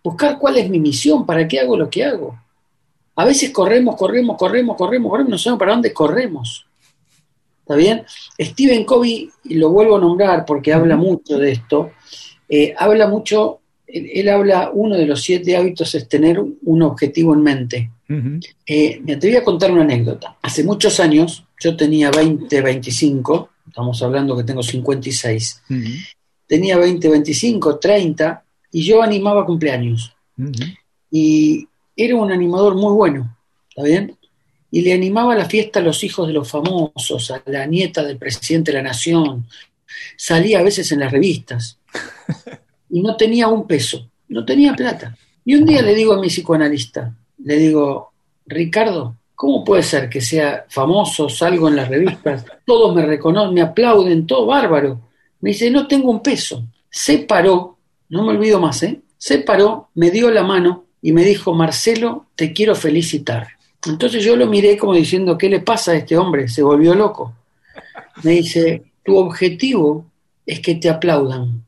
[0.02, 2.38] Buscar cuál es mi misión, para qué hago lo que hago.
[3.16, 6.66] A veces corremos, corremos, corremos, corremos, corremos, no sabemos para dónde corremos.
[7.60, 8.04] ¿Está bien?
[8.40, 11.90] Stephen Covey, y lo vuelvo a nombrar porque habla mucho de esto,
[12.48, 17.42] eh, habla mucho él, habla, uno de los siete hábitos es tener un objetivo en
[17.42, 17.90] mente.
[18.66, 20.36] Eh, te voy a contar una anécdota.
[20.42, 25.62] Hace muchos años, yo tenía 20, 25, estamos hablando que tengo 56,
[26.46, 30.14] tenía 20, 25, 30, y yo animaba cumpleaños.
[31.10, 33.36] Y era un animador muy bueno,
[33.68, 34.16] ¿está bien?
[34.70, 38.02] Y le animaba a la fiesta a los hijos de los famosos, a la nieta
[38.02, 39.46] del presidente de la nación.
[40.16, 41.78] Salía a veces en las revistas.
[42.90, 45.16] y no tenía un peso, no tenía plata.
[45.44, 48.12] Y un día le digo a mi psicoanalista, le digo,
[48.46, 53.62] Ricardo, ¿cómo puede ser que sea famoso, salgo en las revistas, todos me reconocen, me
[53.62, 55.00] aplauden, todo bárbaro?
[55.40, 56.64] Me dice, no tengo un peso.
[56.90, 57.76] Se paró,
[58.08, 59.00] no me olvido más, ¿eh?
[59.18, 63.48] Se paró, me dio la mano y me dijo, Marcelo, te quiero felicitar.
[63.86, 66.48] Entonces yo lo miré como diciendo, ¿qué le pasa a este hombre?
[66.48, 67.34] Se volvió loco.
[68.22, 70.06] Me dice, tu objetivo
[70.44, 71.65] es que te aplaudan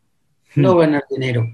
[0.55, 1.49] no ganar dinero.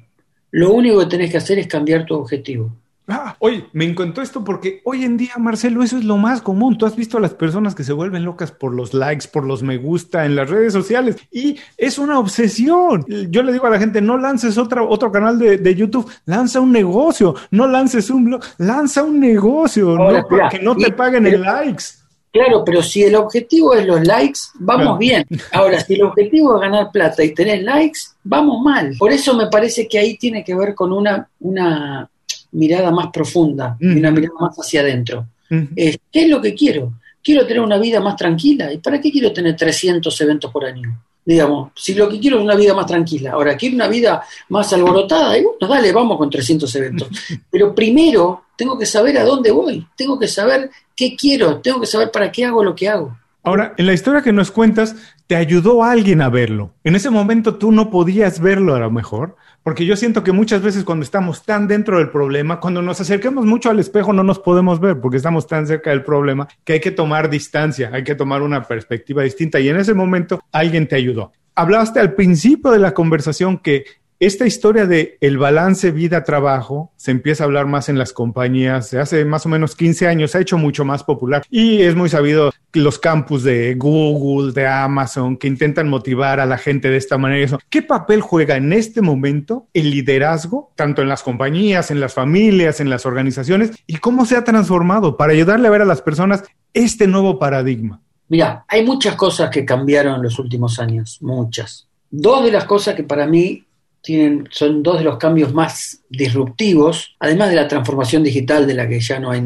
[0.51, 2.73] Lo único que tenés que hacer es cambiar tu objetivo.
[3.07, 6.79] Ah, oye, me encantó esto porque hoy en día, Marcelo, eso es lo más común.
[6.79, 9.63] Tú has visto a las personas que se vuelven locas por los likes, por los
[9.63, 13.05] me gusta en las redes sociales y es una obsesión.
[13.29, 16.73] Yo le digo a la gente, no lances otra, otro canal de, YouTube, lanza un
[16.73, 21.43] negocio, no lances un blog, lanza un negocio, no, para que no te paguen el
[21.43, 22.04] likes.
[22.35, 25.25] Claro, pero si el objetivo es los likes, vamos bien.
[25.53, 28.93] Ahora, si el objetivo es ganar plata y tener likes, vamos mal.
[28.99, 32.11] Por eso me parece que ahí tiene que ver con una, una
[32.51, 35.29] mirada más profunda y una mirada más hacia adentro.
[35.49, 36.95] ¿Qué es lo que quiero?
[37.23, 38.73] Quiero tener una vida más tranquila.
[38.73, 41.05] ¿Y para qué quiero tener 300 eventos por año?
[41.25, 44.73] Digamos, si lo que quiero es una vida más tranquila, ahora quiero una vida más
[44.73, 47.09] alborotada, y bueno, dale, vamos con 300 eventos.
[47.51, 51.87] Pero primero tengo que saber a dónde voy, tengo que saber qué quiero, tengo que
[51.87, 53.17] saber para qué hago lo que hago.
[53.43, 56.73] Ahora, en la historia que nos cuentas, te ayudó alguien a verlo.
[56.83, 60.63] En ese momento tú no podías verlo a lo mejor, porque yo siento que muchas
[60.63, 64.39] veces cuando estamos tan dentro del problema, cuando nos acercamos mucho al espejo no nos
[64.39, 68.15] podemos ver porque estamos tan cerca del problema que hay que tomar distancia, hay que
[68.15, 71.33] tomar una perspectiva distinta y en ese momento alguien te ayudó.
[71.55, 73.87] Hablaste al principio de la conversación que
[74.27, 78.95] esta historia de el balance vida-trabajo se empieza a hablar más en las compañías.
[78.95, 82.09] Hace más o menos 15 años se ha hecho mucho más popular y es muy
[82.09, 87.19] sabido los campus de Google, de Amazon, que intentan motivar a la gente de esta
[87.19, 87.59] manera.
[87.69, 92.81] ¿Qué papel juega en este momento el liderazgo, tanto en las compañías, en las familias,
[92.81, 96.45] en las organizaciones, y cómo se ha transformado para ayudarle a ver a las personas
[96.73, 98.01] este nuevo paradigma?
[98.29, 101.89] Mira, hay muchas cosas que cambiaron en los últimos años, muchas.
[102.11, 103.67] Dos de las cosas que para mí
[104.05, 108.87] tienen, son dos de los cambios más disruptivos, además de la transformación digital de la
[108.87, 109.43] que ya no hay,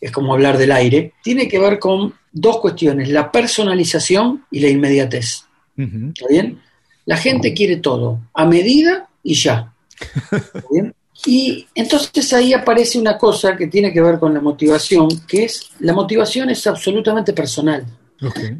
[0.00, 4.68] es como hablar del aire, tiene que ver con dos cuestiones, la personalización y la
[4.68, 5.46] inmediatez.
[5.76, 6.60] ¿Está bien?
[7.06, 9.72] La gente quiere todo, a medida y ya.
[9.98, 10.94] ¿Está bien?
[11.24, 15.70] Y entonces ahí aparece una cosa que tiene que ver con la motivación, que es,
[15.78, 17.86] la motivación es absolutamente personal.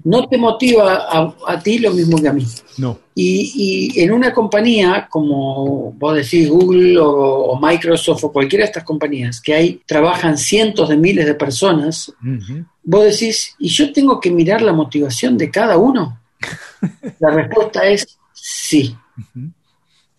[0.04, 1.06] No te motiva
[1.46, 2.46] a, ti lo mismo que a mí.
[2.78, 2.98] No.
[3.14, 9.40] Y, en una compañía como vos decís Google o, Microsoft o cualquiera de estas compañías
[9.40, 12.12] que hay, trabajan cientos de miles de personas,
[12.82, 16.20] vos decís, ¿y yo tengo que mirar la motivación de cada uno?
[17.20, 18.96] la respuesta es sí.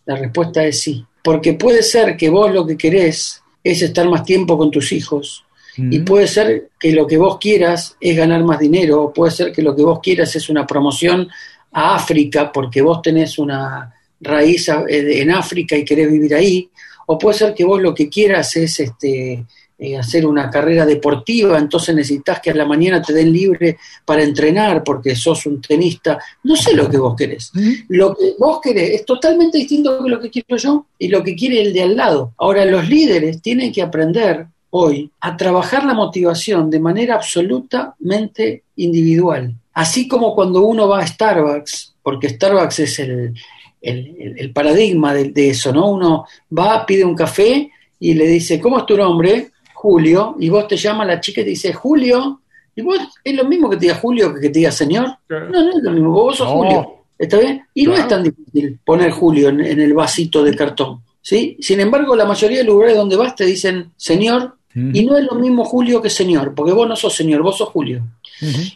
[0.06, 1.06] La respuesta es sí.
[1.23, 5.45] Porque puede ser que vos lo que querés es estar más tiempo con tus hijos,
[5.77, 9.51] y puede ser que lo que vos quieras es ganar más dinero, o puede ser
[9.51, 11.27] que lo que vos quieras es una promoción
[11.71, 16.69] a África porque vos tenés una raíz eh, en África y querés vivir ahí,
[17.07, 19.45] o puede ser que vos lo que quieras es este,
[19.79, 24.23] eh, hacer una carrera deportiva, entonces necesitas que a la mañana te den libre para
[24.23, 27.51] entrenar porque sos un tenista, no sé lo que vos querés.
[27.89, 31.36] Lo que vos querés es totalmente distinto de lo que quiero yo y lo que
[31.36, 32.33] quiere el de al lado.
[32.38, 39.53] Ahora los líderes tienen que aprender hoy a trabajar la motivación de manera absolutamente individual.
[39.73, 45.91] Así como cuando uno va a Starbucks, porque Starbucks es el, paradigma de, eso, ¿no?
[45.91, 46.25] Uno
[46.57, 49.51] va, pide un café y le dice, ¿cómo es tu nombre?
[49.75, 52.41] Julio, y vos te llama la chica y te dice, Julio,
[52.75, 55.07] y vos es lo mismo que te diga Julio que que te diga señor.
[55.29, 56.95] No, no es lo mismo, vos sos Julio.
[57.19, 57.63] ¿Está bien?
[57.75, 61.01] Y no es tan difícil poner Julio en, en, el vasito de cartón.
[61.21, 61.57] ¿sí?
[61.59, 65.36] Sin embargo, la mayoría de lugares donde vas te dicen señor y no es lo
[65.36, 68.03] mismo Julio que señor, porque vos no sos señor, vos sos Julio.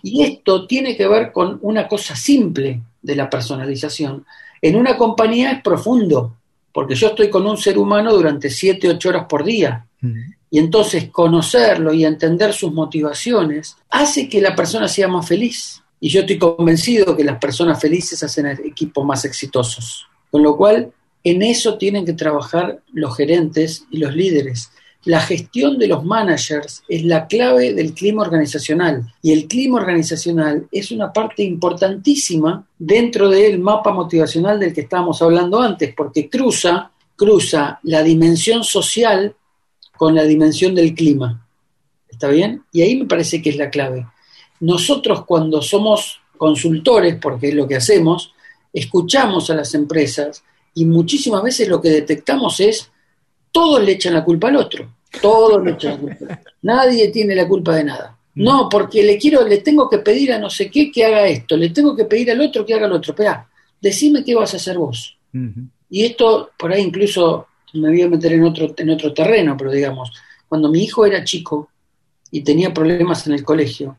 [0.04, 4.26] Y esto tiene que ver con una cosa simple de la personalización.
[4.62, 6.36] En una compañía es profundo,
[6.72, 9.86] porque yo estoy con un ser humano durante 7, 8 horas por día.
[10.50, 15.82] Y entonces conocerlo y entender sus motivaciones hace que la persona sea más feliz.
[16.00, 20.06] Y yo estoy convencido que las personas felices hacen equipos más exitosos.
[20.30, 20.92] Con lo cual,
[21.24, 24.70] en eso tienen que trabajar los gerentes y los líderes
[25.08, 30.68] la gestión de los managers es la clave del clima organizacional y el clima organizacional
[30.70, 36.92] es una parte importantísima dentro del mapa motivacional del que estábamos hablando antes, porque cruza,
[37.16, 39.34] cruza la dimensión social
[39.96, 41.48] con la dimensión del clima.
[42.10, 42.64] ¿Está bien?
[42.74, 44.06] Y ahí me parece que es la clave.
[44.60, 48.34] Nosotros cuando somos consultores, porque es lo que hacemos,
[48.74, 50.44] escuchamos a las empresas
[50.74, 52.92] y muchísimas veces lo que detectamos es
[53.54, 54.97] todos le echan la culpa al otro.
[55.22, 56.42] Todos le echan la culpa.
[56.62, 58.18] Nadie tiene la culpa de nada.
[58.36, 61.58] No, porque le quiero, le tengo que pedir a no sé qué que haga esto,
[61.58, 63.14] le tengo que pedir al otro que haga lo otro.
[63.14, 63.48] Espera,
[63.82, 65.18] decime qué vas a hacer vos.
[65.90, 69.72] Y esto, por ahí incluso me voy a meter en otro, en otro terreno, pero
[69.72, 70.12] digamos,
[70.48, 71.70] cuando mi hijo era chico
[72.30, 73.98] y tenía problemas en el colegio,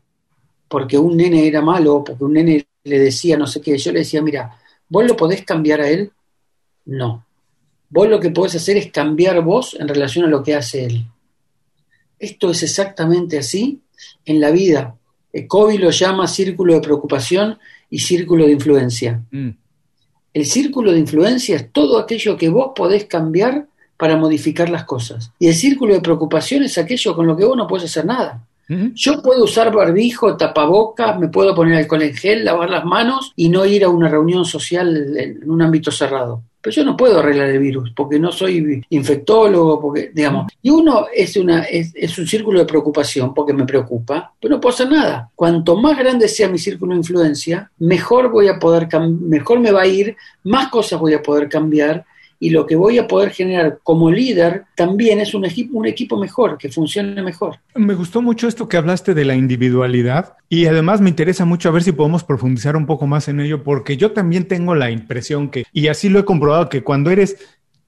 [0.67, 3.99] porque un nene era malo, porque un nene le decía no sé qué, yo le
[3.99, 6.11] decía, mira, ¿vos lo podés cambiar a él?
[6.85, 7.25] No.
[7.89, 11.05] Vos lo que podés hacer es cambiar vos en relación a lo que hace él.
[12.17, 13.81] Esto es exactamente así
[14.25, 14.95] en la vida.
[15.47, 17.57] Kobe lo llama círculo de preocupación
[17.89, 19.21] y círculo de influencia.
[19.31, 19.49] Mm.
[20.33, 25.31] El círculo de influencia es todo aquello que vos podés cambiar para modificar las cosas.
[25.39, 28.45] Y el círculo de preocupación es aquello con lo que vos no podés hacer nada.
[28.93, 33.49] Yo puedo usar barbijo, tapabocas, me puedo poner alcohol en gel, lavar las manos y
[33.49, 36.43] no ir a una reunión social en un ámbito cerrado.
[36.61, 40.51] Pero yo no puedo arreglar el virus porque no soy infectólogo, porque, digamos.
[40.61, 44.73] Y uno es, una, es, un círculo de preocupación porque me preocupa, pero no puedo
[44.73, 45.29] hacer nada.
[45.35, 48.87] Cuanto más grande sea mi círculo de influencia, mejor voy a poder,
[49.21, 52.05] mejor me va a ir, más cosas voy a poder cambiar
[52.39, 56.17] y lo que voy a poder generar como líder también es un equipo, un equipo
[56.17, 57.57] mejor, que funcione mejor.
[57.75, 61.71] Me gustó mucho esto que hablaste de la individualidad y además me interesa mucho a
[61.71, 65.49] ver si podemos profundizar un poco más en ello, porque yo también tengo la impresión
[65.49, 67.37] que, y así lo he comprobado, que cuando eres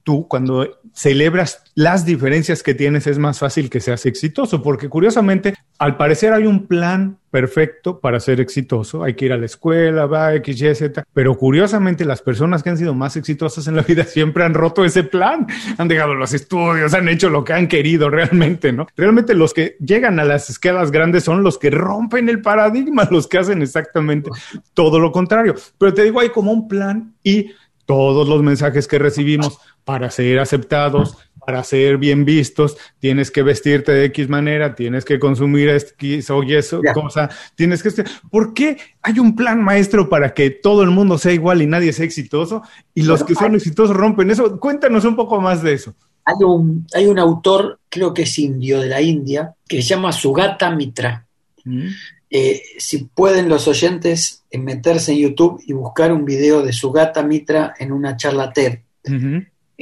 [0.02, 5.54] tú, cuando celebras las diferencias que tienes, es más fácil que seas exitoso, porque curiosamente,
[5.78, 9.02] al parecer hay un plan perfecto para ser exitoso.
[9.02, 11.02] Hay que ir a la escuela, va, X, Y, Z.
[11.14, 14.84] Pero curiosamente, las personas que han sido más exitosas en la vida siempre han roto
[14.84, 15.46] ese plan.
[15.78, 18.86] Han dejado los estudios, han hecho lo que han querido realmente, ¿no?
[18.96, 23.26] Realmente los que llegan a las escalas grandes son los que rompen el paradigma, los
[23.26, 24.30] que hacen exactamente
[24.74, 25.54] todo lo contrario.
[25.78, 27.50] Pero te digo, hay como un plan y
[27.86, 33.92] todos los mensajes que recibimos para ser aceptados, para ser bien vistos, tienes que vestirte
[33.92, 36.56] de X manera, tienes que consumir X o Y
[36.94, 38.04] cosa, tienes que...
[38.30, 41.92] ¿Por qué hay un plan maestro para que todo el mundo sea igual y nadie
[41.92, 42.62] sea exitoso?
[42.94, 44.58] Y los que son exitosos rompen eso.
[44.60, 45.94] Cuéntanos un poco más de eso.
[46.24, 50.12] Hay un, hay un autor, creo que es indio, de la India, que se llama
[50.12, 51.26] Sugata Mitra.
[51.64, 51.88] Mm.
[52.30, 57.74] Eh, si pueden los oyentes meterse en YouTube y buscar un video de Sugata Mitra
[57.78, 58.78] en una charla TED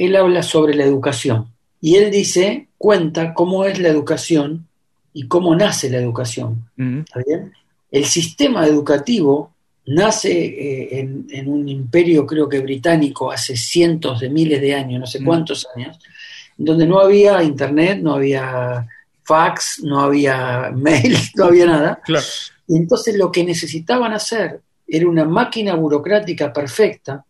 [0.05, 1.47] él habla sobre la educación.
[1.79, 4.67] Y él dice, cuenta cómo es la educación
[5.13, 6.69] y cómo nace la educación.
[7.91, 9.53] El sistema educativo
[9.85, 15.05] nace eh, en, un imperio, creo que británico, hace cientos de miles de años, no
[15.05, 15.99] sé cuántos años,
[16.57, 18.87] donde no había internet, no había
[19.23, 22.01] fax, no había mail, no había nada.
[22.67, 27.23] Y entonces lo que necesitaban hacer era una máquina burocrática perfecta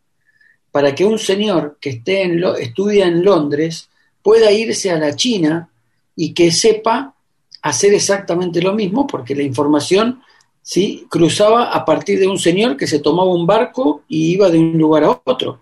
[0.71, 3.89] para que un señor que esté en estudia en Londres
[4.21, 5.69] pueda irse a la China
[6.15, 7.13] y que sepa
[7.61, 10.21] hacer exactamente lo mismo, porque la información
[10.61, 11.05] ¿sí?
[11.09, 14.77] cruzaba a partir de un señor que se tomaba un barco y iba de un
[14.77, 15.61] lugar a otro.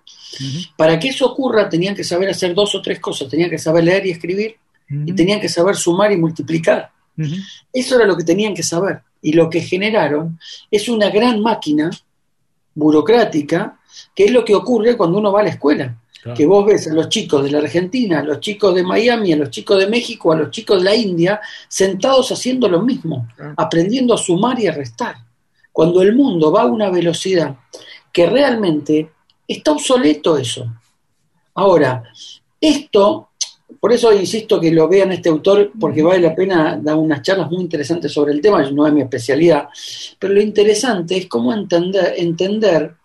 [0.78, 3.84] Para que eso ocurra tenían que saber hacer dos o tres cosas, tenían que saber
[3.84, 4.56] leer y escribir
[4.90, 6.92] y tenían que saber sumar y multiplicar.
[7.74, 9.02] Eso era lo que tenían que saber.
[9.22, 10.40] Y lo que generaron
[10.72, 11.90] es una gran máquina
[12.74, 13.79] burocrática
[14.14, 15.96] que es lo que ocurre cuando uno va a la escuela.
[16.36, 19.38] Que vos ves a los chicos de la Argentina, a los chicos de Miami, a
[19.38, 24.14] los chicos de México, a los chicos de la India, sentados haciendo lo mismo, aprendiendo
[24.14, 25.16] a sumar y a restar.
[25.72, 27.56] Cuando el mundo va a una velocidad
[28.12, 29.10] que realmente
[29.48, 30.70] está obsoleto eso.
[31.56, 32.04] Ahora,
[32.60, 33.30] esto,
[33.80, 37.50] por eso insisto que lo vean este autor, porque vale la pena dar unas charlas
[37.50, 39.70] muy interesantes sobre el tema, no es mi especialidad,
[40.18, 42.96] pero lo interesante es cómo entender, entender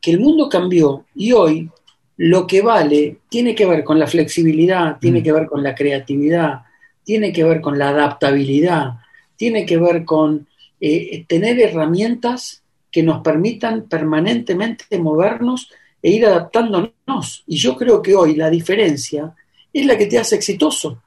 [0.00, 1.70] que el mundo cambió y hoy
[2.16, 5.22] lo que vale tiene que ver con la flexibilidad, tiene mm.
[5.22, 6.62] que ver con la creatividad,
[7.04, 8.94] tiene que ver con la adaptabilidad,
[9.36, 10.46] tiene que ver con
[10.80, 15.70] eh, tener herramientas que nos permitan permanentemente movernos
[16.02, 17.44] e ir adaptándonos.
[17.46, 19.34] Y yo creo que hoy la diferencia
[19.72, 21.02] es la que te hace exitoso,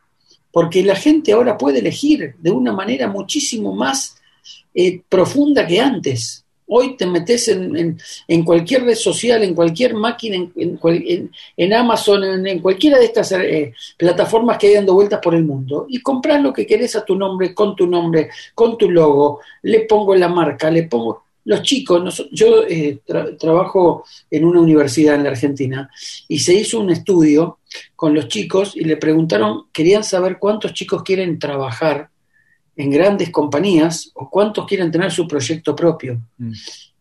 [0.51, 4.17] porque la gente ahora puede elegir de una manera muchísimo más
[4.73, 6.42] eh, profunda que antes.
[6.67, 7.97] Hoy te metes en,
[8.43, 14.67] cualquier red social, en cualquier máquina, en, Amazon, en, cualquiera de estas eh, plataformas que
[14.67, 17.75] hay dando vueltas por el mundo y compras lo que querés a tu nombre, con
[17.75, 21.23] tu nombre, con tu logo, le pongo la marca, le pongo...
[21.45, 22.99] Los chicos, yo eh,
[23.37, 25.89] trabajo en una universidad en la Argentina
[26.29, 27.59] y se hizo un estudio
[27.97, 32.09] con los chicos y le preguntaron, querían saber cuántos chicos quieren trabajar
[32.75, 36.21] en grandes compañías o cuántos quieren tener su proyecto propio.
[36.37, 36.51] Mm.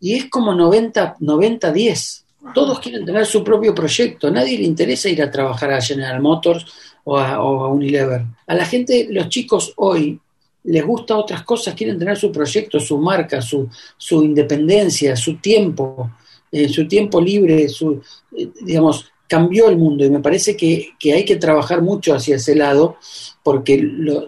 [0.01, 2.23] Y es como 90-10.
[2.55, 4.31] Todos quieren tener su propio proyecto.
[4.31, 6.67] nadie le interesa ir a trabajar a General Motors
[7.05, 8.25] o a, Unilever.
[8.47, 10.19] A la gente, los chicos hoy,
[10.65, 16.11] les gusta otras cosas, quieren tener su proyecto, su marca, su, su independencia, su tiempo,
[16.51, 18.01] eh, su tiempo libre, su,
[18.37, 22.55] eh, digamos, cambió el mundo y me parece que, hay que trabajar mucho hacia ese
[22.55, 22.97] lado
[23.43, 23.83] porque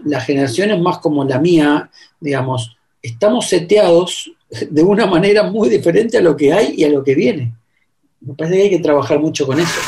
[0.04, 1.90] las generaciones más como la mía,
[2.20, 4.30] digamos, estamos seteados
[4.70, 7.52] de una manera muy diferente a lo que hay y a lo que viene.
[8.20, 9.80] Me parece que hay que trabajar mucho con eso.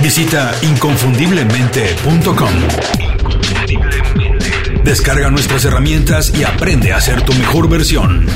[0.00, 2.50] Visita inconfundiblemente.com.
[4.84, 8.26] Descarga nuestras herramientas y aprende a ser tu mejor versión.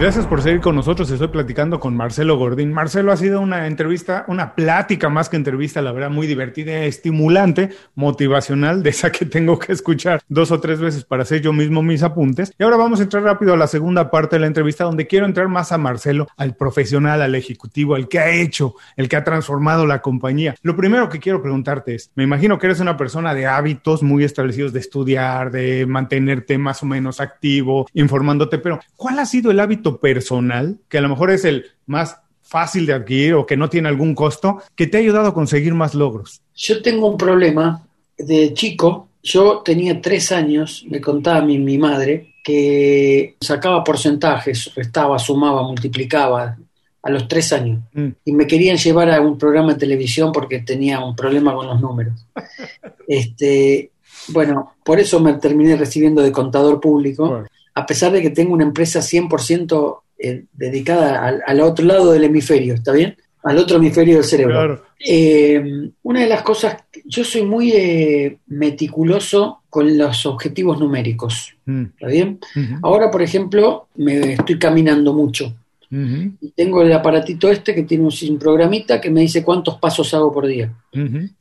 [0.00, 1.10] Gracias por seguir con nosotros.
[1.10, 2.72] Estoy platicando con Marcelo Gordín.
[2.72, 7.70] Marcelo ha sido una entrevista, una plática más que entrevista, la verdad, muy divertida, estimulante,
[7.96, 11.82] motivacional, de esa que tengo que escuchar dos o tres veces para hacer yo mismo
[11.82, 12.54] mis apuntes.
[12.56, 15.26] Y ahora vamos a entrar rápido a la segunda parte de la entrevista, donde quiero
[15.26, 19.24] entrar más a Marcelo, al profesional, al ejecutivo, al que ha hecho, el que ha
[19.24, 20.54] transformado la compañía.
[20.62, 24.22] Lo primero que quiero preguntarte es, me imagino que eres una persona de hábitos muy
[24.22, 29.58] establecidos de estudiar, de mantenerte más o menos activo, informándote, pero ¿cuál ha sido el
[29.58, 33.68] hábito personal, que a lo mejor es el más fácil de adquirir o que no
[33.68, 36.40] tiene algún costo, que te ha ayudado a conseguir más logros?
[36.54, 37.86] Yo tengo un problema
[38.16, 39.08] de chico.
[39.22, 46.56] Yo tenía tres años, me contaba mi, mi madre, que sacaba porcentajes, restaba, sumaba, multiplicaba
[47.02, 47.80] a los tres años.
[47.92, 48.08] Mm.
[48.24, 51.80] Y me querían llevar a un programa de televisión porque tenía un problema con los
[51.80, 52.26] números.
[53.08, 53.90] este,
[54.28, 57.44] bueno, por eso me terminé recibiendo de contador público
[57.78, 62.74] a pesar de que tengo una empresa 100% eh, dedicada al, otro lado del hemisferio,
[62.74, 63.16] ¿está bien?
[63.44, 64.82] Al otro hemisferio del cerebro.
[64.98, 71.82] Eh, una de las cosas, yo soy muy eh, meticuloso con los objetivos numéricos, mm.
[71.84, 72.40] ¿está bien?
[72.82, 75.54] Ahora, por ejemplo, me estoy caminando mucho.
[75.90, 80.32] Y tengo el aparatito este que tiene un, programita que me dice cuántos pasos hago
[80.32, 80.74] por día.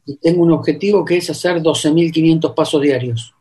[0.05, 3.33] Y tengo un objetivo que es hacer 12.500 pasos diarios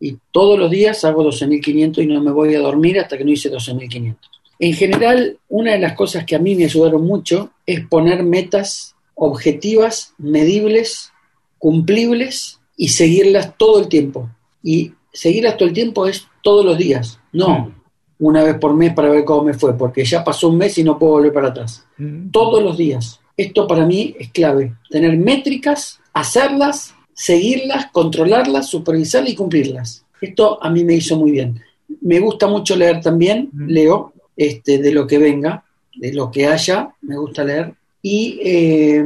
[0.00, 3.30] y todos los días hago 12.500 y no me voy a dormir hasta que no
[3.30, 4.16] hice 12.500.
[4.60, 8.94] En general, una de las cosas que a mí me ayudaron mucho es poner metas
[9.14, 11.12] objetivas, medibles,
[11.58, 14.30] cumplibles y seguirlas todo el tiempo.
[14.62, 17.72] Y seguirlas todo el tiempo es todos los días, no
[18.18, 20.84] una vez por mes para ver cómo me fue, porque ya pasó un mes y
[20.84, 21.86] no puedo volver para atrás.
[22.30, 23.20] Todos los días.
[23.36, 30.04] Esto para mí es clave, tener métricas, hacerlas seguirlas, controlarlas, supervisarlas y cumplirlas.
[30.20, 31.60] Esto a mí me hizo muy bien.
[32.00, 35.64] Me gusta mucho leer también, leo este, de lo que venga,
[35.96, 37.74] de lo que haya, me gusta leer.
[38.00, 39.04] Y eh,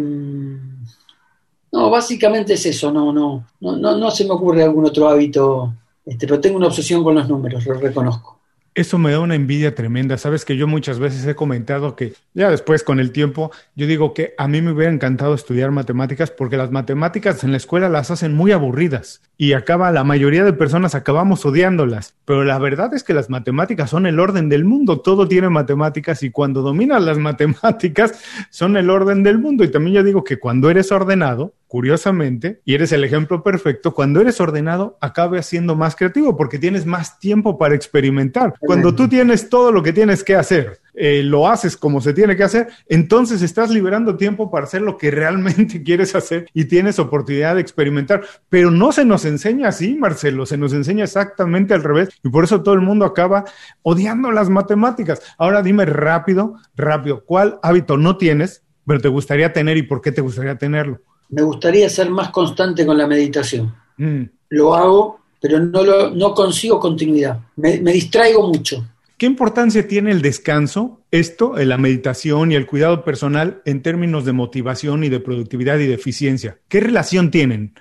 [1.73, 5.75] no, básicamente es eso, no, no, no, no, no se me ocurre algún otro hábito,
[6.05, 8.42] este, pero tengo una obsesión con los números, lo reconozco.
[8.75, 10.17] Eso me da una envidia tremenda.
[10.17, 14.15] Sabes que yo muchas veces he comentado que ya después con el tiempo, yo digo
[14.15, 18.11] que a mí me hubiera encantado estudiar matemáticas porque las matemáticas en la escuela las
[18.11, 22.15] hacen muy aburridas y acaba, la mayoría de personas acabamos odiándolas.
[22.25, 25.01] Pero la verdad es que las matemáticas son el orden del mundo.
[25.01, 29.65] Todo tiene matemáticas y cuando dominas las matemáticas son el orden del mundo.
[29.65, 34.21] Y también yo digo que cuando eres ordenado, curiosamente, y eres el ejemplo perfecto, cuando
[34.21, 38.53] eres ordenado, acabe siendo más creativo porque tienes más tiempo para experimentar.
[38.61, 42.37] Cuando tú tienes todo lo que tienes que hacer, eh, lo haces como se tiene
[42.37, 46.99] que hacer, entonces estás liberando tiempo para hacer lo que realmente quieres hacer y tienes
[46.99, 48.21] oportunidad de experimentar.
[48.51, 52.45] Pero no se nos enseña así, Marcelo, se nos enseña exactamente al revés y por
[52.45, 53.47] eso todo el mundo acaba
[53.81, 55.23] odiando las matemáticas.
[55.39, 60.13] Ahora dime rápido, rápido, ¿cuál hábito no tienes, pero te gustaría tener y por qué
[60.13, 61.01] te gustaría tenerlo?
[61.33, 63.75] Me gustaría ser más constante con la meditación.
[63.97, 64.25] Mm.
[64.51, 67.41] Lo hago, pero no, lo, no consigo continuidad.
[67.57, 68.85] Me, distraigo mucho.
[69.17, 74.33] ¿Qué importancia tiene el descanso, esto, la meditación y el cuidado personal en términos de
[74.33, 76.59] motivación y de productividad y de eficiencia?
[76.69, 77.75] ¿Qué relación tienen?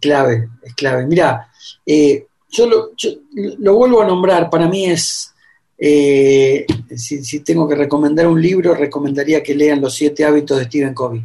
[0.00, 1.06] Clave, es clave.
[1.06, 1.48] Mira,
[1.86, 5.32] eh, yo, lo, vuelvo a nombrar, para mí es,
[5.78, 10.94] eh, si, tengo que recomendar un libro, recomendaría que lean Los siete hábitos de Stephen
[10.94, 11.24] Covey.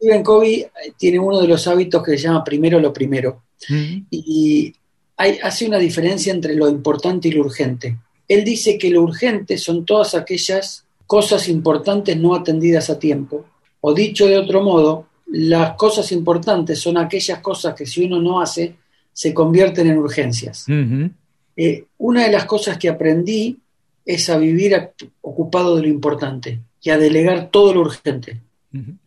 [0.00, 3.42] Stephen Covey tiene uno de los hábitos que se llama primero lo primero.
[4.10, 4.72] Y
[5.42, 7.98] hace una diferencia entre lo importante y lo urgente.
[8.26, 13.44] Él dice que lo urgente son todas aquellas cosas importantes no atendidas a tiempo.
[13.82, 18.40] O dicho de otro modo, las cosas importantes son aquellas cosas que si uno no
[18.40, 18.76] hace,
[19.12, 20.64] se convierten en urgencias.
[21.56, 23.58] Eh, una de las cosas que aprendí
[24.06, 28.40] es a vivir ocupado de lo importante y a delegar todo lo urgente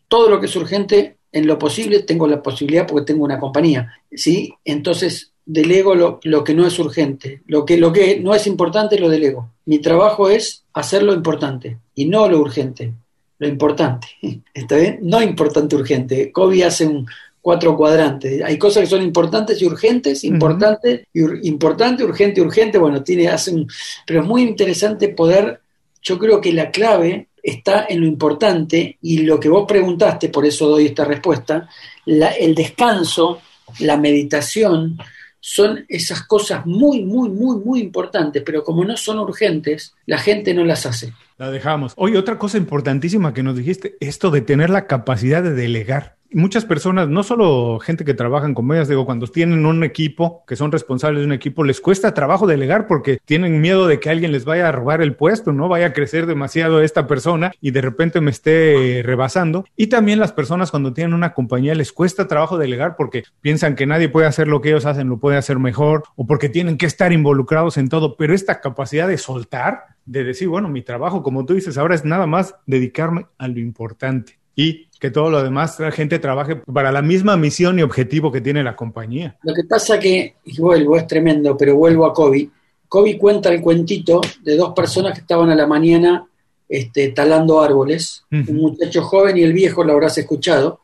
[0.07, 3.91] todo lo que es urgente, en lo posible, tengo la posibilidad porque tengo una compañía,
[4.11, 4.53] ¿sí?
[4.63, 7.41] Entonces, delego lo, que no es urgente.
[7.47, 9.51] Lo que, lo que no es importante, lo delego.
[9.65, 12.93] Mi trabajo es hacer lo importante y no lo urgente.
[13.39, 14.07] Lo importante.
[14.53, 14.99] ¿Está bien?
[15.01, 16.31] No importante, urgente.
[16.31, 17.07] Kobe hace un
[17.41, 18.41] cuatro cuadrantes.
[18.41, 22.77] Hay cosas que son importantes y urgentes, importante, importante, urgente, urgente.
[22.77, 23.67] Bueno, tiene, hace un.
[24.05, 25.59] Pero es muy interesante poder.
[26.01, 30.45] Yo creo que la clave está en lo importante y lo que vos preguntaste, por
[30.45, 31.67] eso doy esta respuesta,
[32.05, 33.41] el descanso,
[33.79, 34.97] la meditación,
[35.45, 40.53] son esas cosas muy, muy, muy, muy importantes, pero como no son urgentes, la gente
[40.53, 41.11] no las hace.
[41.37, 41.93] La dejamos.
[41.97, 46.65] Oye, otra cosa importantísima que nos dijiste, esto de tener la capacidad de delegar muchas
[46.65, 50.71] personas, no solo gente que trabaja en comedias, digo, cuando tienen un equipo, que son
[50.71, 54.45] responsables de un equipo, les cuesta trabajo delegar porque tienen miedo de que alguien les
[54.45, 55.67] vaya a robar el puesto, ¿no?
[55.67, 59.65] Vaya a crecer demasiado esta persona y de repente me esté rebasando.
[59.75, 63.85] Y también las personas cuando tienen una compañía les cuesta trabajo delegar porque piensan que
[63.85, 66.85] nadie puede hacer lo que ellos hacen, lo puede hacer mejor o porque tienen que
[66.85, 71.45] estar involucrados en todo, pero esta capacidad de soltar, de decir, bueno, mi trabajo, como
[71.45, 75.79] tú dices, ahora es nada más dedicarme a lo importante y que todo lo demás,
[75.79, 79.37] la gente trabaje para la misma misión y objetivo que tiene la compañía.
[79.43, 82.49] Lo que pasa que, y vuelvo, es tremendo, pero vuelvo a Kobe.
[82.87, 86.25] Kobe cuenta el cuentito de dos personas que estaban a la mañana
[86.69, 90.79] este, talando árboles, un muchacho joven y el viejo, lo habrás escuchado.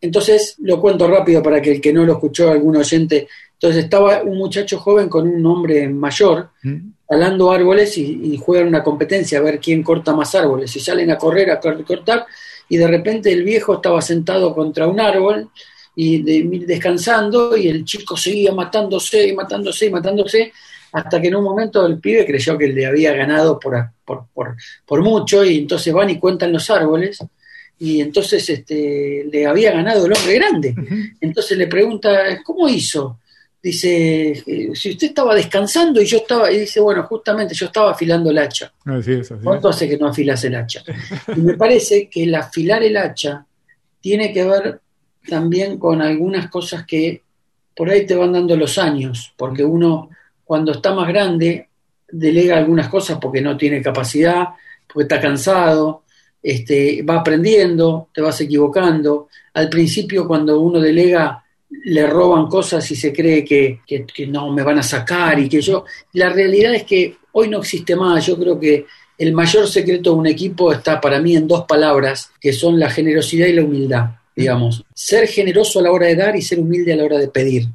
[0.00, 3.26] Entonces, lo cuento rápido para que el que no lo escuchó, algún oyente.
[3.60, 6.50] Entonces, estaba un muchacho joven con un hombre mayor
[7.08, 10.74] talando árboles y, y, juegan una competencia a ver quién corta más árboles.
[10.76, 12.26] Y salen a correr, a cortar,
[12.68, 15.50] y de repente el viejo estaba sentado contra un árbol
[15.94, 16.22] y
[16.66, 20.52] descansando y el chico seguía matándose y matándose y matándose
[20.92, 25.44] hasta que en un momento el pibe creyó que le había ganado por, por, mucho
[25.44, 27.18] y entonces van y cuentan los árboles
[27.78, 30.74] y entonces este, le había ganado el hombre grande.
[31.20, 33.20] Entonces le pregunta, ¿cómo hizo?
[33.62, 37.92] Dice, eh, si usted estaba descansando y yo estaba, y dice, bueno, justamente yo estaba
[37.92, 38.72] afilando el hacha.
[39.42, 40.82] ¿Cuánto hace que no afilas el hacha?
[41.36, 43.44] Y me parece que el afilar el hacha
[44.00, 44.80] tiene que ver
[45.28, 47.22] también con algunas cosas que
[47.74, 50.10] por ahí te van dando los años, porque uno
[50.44, 51.68] cuando está más grande
[52.08, 54.48] delega algunas cosas porque no tiene capacidad,
[54.86, 56.04] porque está cansado,
[56.42, 59.28] este, va aprendiendo, te vas equivocando.
[59.54, 63.80] Al principio cuando uno delega le roban cosas y se cree que,
[64.28, 65.84] no me van a sacar y que yo...
[66.12, 68.26] La realidad es que hoy no existe más.
[68.26, 68.86] Yo creo que
[69.18, 72.90] el mayor secreto de un equipo está para mí en dos palabras, que son la
[72.90, 74.84] generosidad y la humildad, digamos.
[74.94, 77.66] Ser generoso a la hora de dar y ser humilde a la hora de pedir.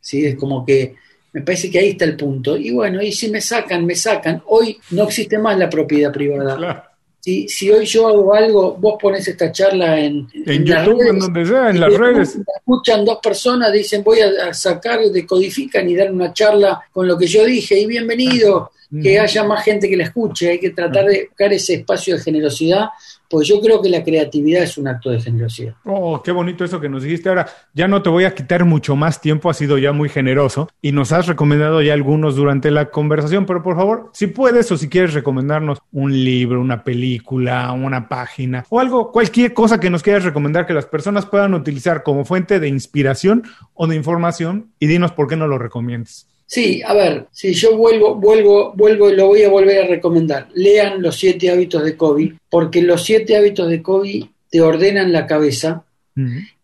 [0.00, 0.26] ¿sí?
[0.26, 0.94] Es como que
[1.32, 2.56] me parece que ahí está el punto.
[2.56, 4.42] Y bueno, y si me sacan, me sacan.
[4.46, 6.87] Hoy no existe más la propiedad privada
[7.28, 11.44] si, si hoy yo hago algo, vos pones esta charla en, en, YouTube, en donde
[11.44, 12.38] sea, en las redes.
[12.56, 17.26] Escuchan dos personas, dicen voy a, sacar, decodifican y dar una charla con lo que
[17.26, 18.72] yo dije, y bienvenido,
[19.02, 22.22] que haya más gente que la escuche, hay que tratar de buscar ese espacio de
[22.22, 22.88] generosidad
[23.28, 25.74] pues yo creo que la creatividad es un acto de generosidad.
[25.84, 27.28] Oh, qué bonito eso que nos dijiste.
[27.28, 30.68] Ahora, ya no te voy a quitar mucho más tiempo, has sido ya muy generoso
[30.80, 34.76] y nos has recomendado ya algunos durante la conversación, pero por favor, si puedes o
[34.76, 40.02] si quieres recomendarnos un libro, una película, una página o algo, cualquier cosa que nos
[40.02, 44.86] quieras recomendar que las personas puedan utilizar como fuente de inspiración o de información y
[44.86, 46.26] dinos por qué no lo recomiendas.
[46.50, 50.48] Sí, a ver, si yo vuelvo, vuelvo, vuelvo y lo voy a volver a recomendar.
[50.54, 55.26] Lean los siete hábitos de Kobe, porque los siete hábitos de Kobe te ordenan la
[55.26, 55.84] cabeza.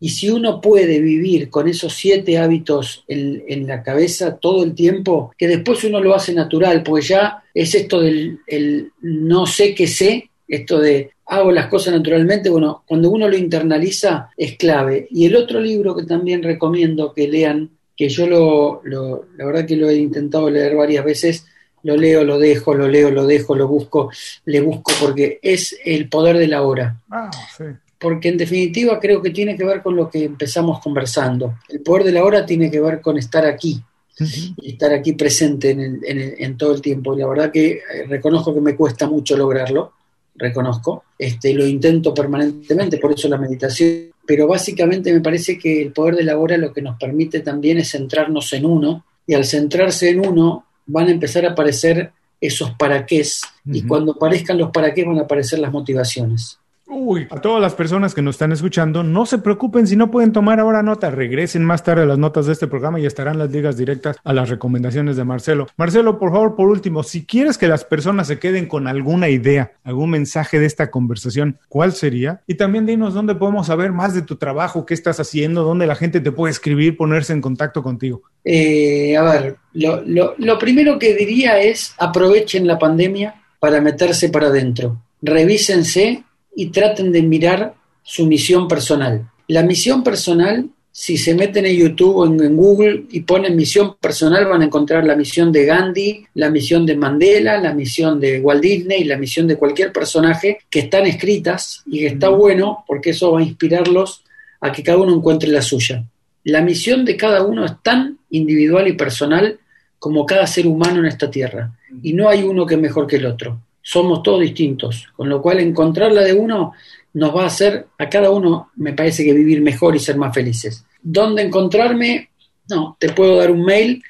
[0.00, 5.32] Y si uno puede vivir con esos siete hábitos en, la cabeza todo el tiempo,
[5.38, 9.86] que después uno lo hace natural, pues ya es esto del el no sé qué
[9.86, 15.06] sé, esto de hago las cosas naturalmente, bueno, cuando uno lo internaliza es clave.
[15.10, 19.66] Y el otro libro que también recomiendo que lean que yo lo, lo, la verdad
[19.66, 21.46] que lo he intentado leer varias veces,
[21.82, 24.10] lo leo, lo dejo, lo leo, lo dejo, lo busco,
[24.46, 27.00] le busco, porque es el poder de la hora.
[27.10, 27.64] Ah, sí.
[27.98, 31.56] Porque en definitiva creo que tiene que ver con lo que empezamos conversando.
[31.68, 33.82] El poder de la hora tiene que ver con estar aquí,
[34.18, 37.14] y estar aquí presente en, en, en, todo el tiempo.
[37.14, 39.92] Y la verdad que eh, reconozco que me cuesta mucho lograrlo,
[40.36, 41.04] reconozco.
[41.18, 46.16] Este, lo intento permanentemente, por eso la meditación pero básicamente me parece que el poder
[46.16, 50.10] de la hora lo que nos permite también es centrarnos en uno, y al centrarse
[50.10, 53.24] en uno van a empezar a aparecer esos para qué,
[53.66, 56.58] y cuando aparezcan los para qué van a aparecer las motivaciones.
[56.86, 60.32] Uy, a todas las personas que nos están escuchando, no se preocupen si no pueden
[60.32, 63.50] tomar ahora nota, regresen más tarde a las notas de este programa y estarán las
[63.50, 65.66] ligas directas a las recomendaciones de Marcelo.
[65.78, 69.72] Marcelo, por favor, por último, si quieres que las personas se queden con alguna idea,
[69.82, 72.42] algún mensaje de esta conversación, ¿cuál sería?
[72.46, 75.94] Y también dinos dónde podemos saber más de tu trabajo, qué estás haciendo, dónde la
[75.96, 78.22] gente te puede escribir, ponerse en contacto contigo.
[78.44, 80.02] Eh, a ver, lo,
[80.36, 85.00] lo primero que diría es aprovechen la pandemia para meterse para adentro.
[85.22, 86.22] Revísense
[86.56, 89.28] y traten de mirar su misión personal.
[89.48, 94.46] La misión personal, si se meten en YouTube o en, Google y ponen misión personal,
[94.46, 98.62] van a encontrar la misión de Gandhi, la misión de Mandela, la misión de Walt
[98.62, 103.32] Disney, la misión de cualquier personaje que están escritas y que está bueno porque eso
[103.32, 104.22] va a inspirarlos
[104.60, 106.04] a que cada uno encuentre la suya.
[106.44, 109.58] La misión de cada uno es tan individual y personal
[109.98, 113.16] como cada ser humano en esta tierra y no hay uno que es mejor que
[113.16, 113.60] el otro.
[113.84, 116.72] Somos todos distintos, con lo cual encontrar la de uno
[117.12, 120.34] nos va a hacer a cada uno, me parece que vivir mejor y ser más
[120.34, 120.86] felices.
[121.02, 122.30] ¿Dónde encontrarme?
[122.68, 124.02] No, te puedo dar un mail.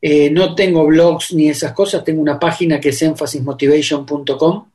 [0.00, 4.66] Eh, no tengo blogs ni esas cosas, tengo una página que es emphasis.motivation.com,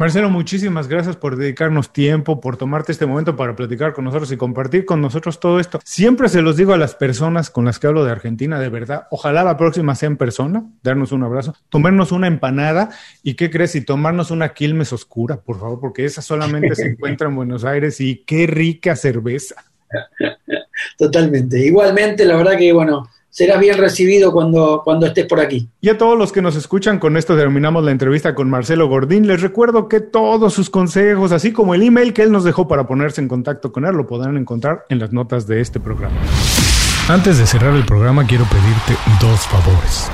[0.00, 4.38] Marcelo, muchísimas gracias por dedicarnos tiempo, por tomarte este momento para platicar con nosotros y
[4.38, 5.78] compartir con nosotros todo esto.
[5.84, 9.08] Siempre se los digo a las personas con las que hablo de Argentina, de verdad,
[9.10, 12.88] ojalá la próxima sea en persona, darnos un abrazo, tomarnos una empanada
[13.22, 17.28] y qué crees, y tomarnos una Quilmes oscura, por favor, porque esa solamente se encuentra
[17.28, 19.56] en Buenos Aires y qué rica cerveza.
[20.96, 21.58] Totalmente.
[21.58, 25.68] Igualmente, la verdad que, bueno, serás bien recibido cuando, cuando estés por aquí.
[25.80, 29.26] Y a todos los que nos escuchan, con esto terminamos la entrevista con Marcelo Gordín.
[29.26, 32.86] Les recuerdo que todos sus consejos, así como el email que él nos dejó para
[32.86, 36.16] ponerse en contacto con él, lo podrán encontrar en las notas de este programa.
[37.08, 40.10] Antes de cerrar el programa, quiero pedirte dos favores.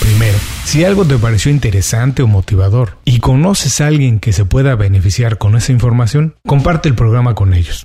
[0.00, 4.76] Primero, si algo te pareció interesante o motivador y conoces a alguien que se pueda
[4.76, 7.84] beneficiar con esa información, comparte el programa con ellos.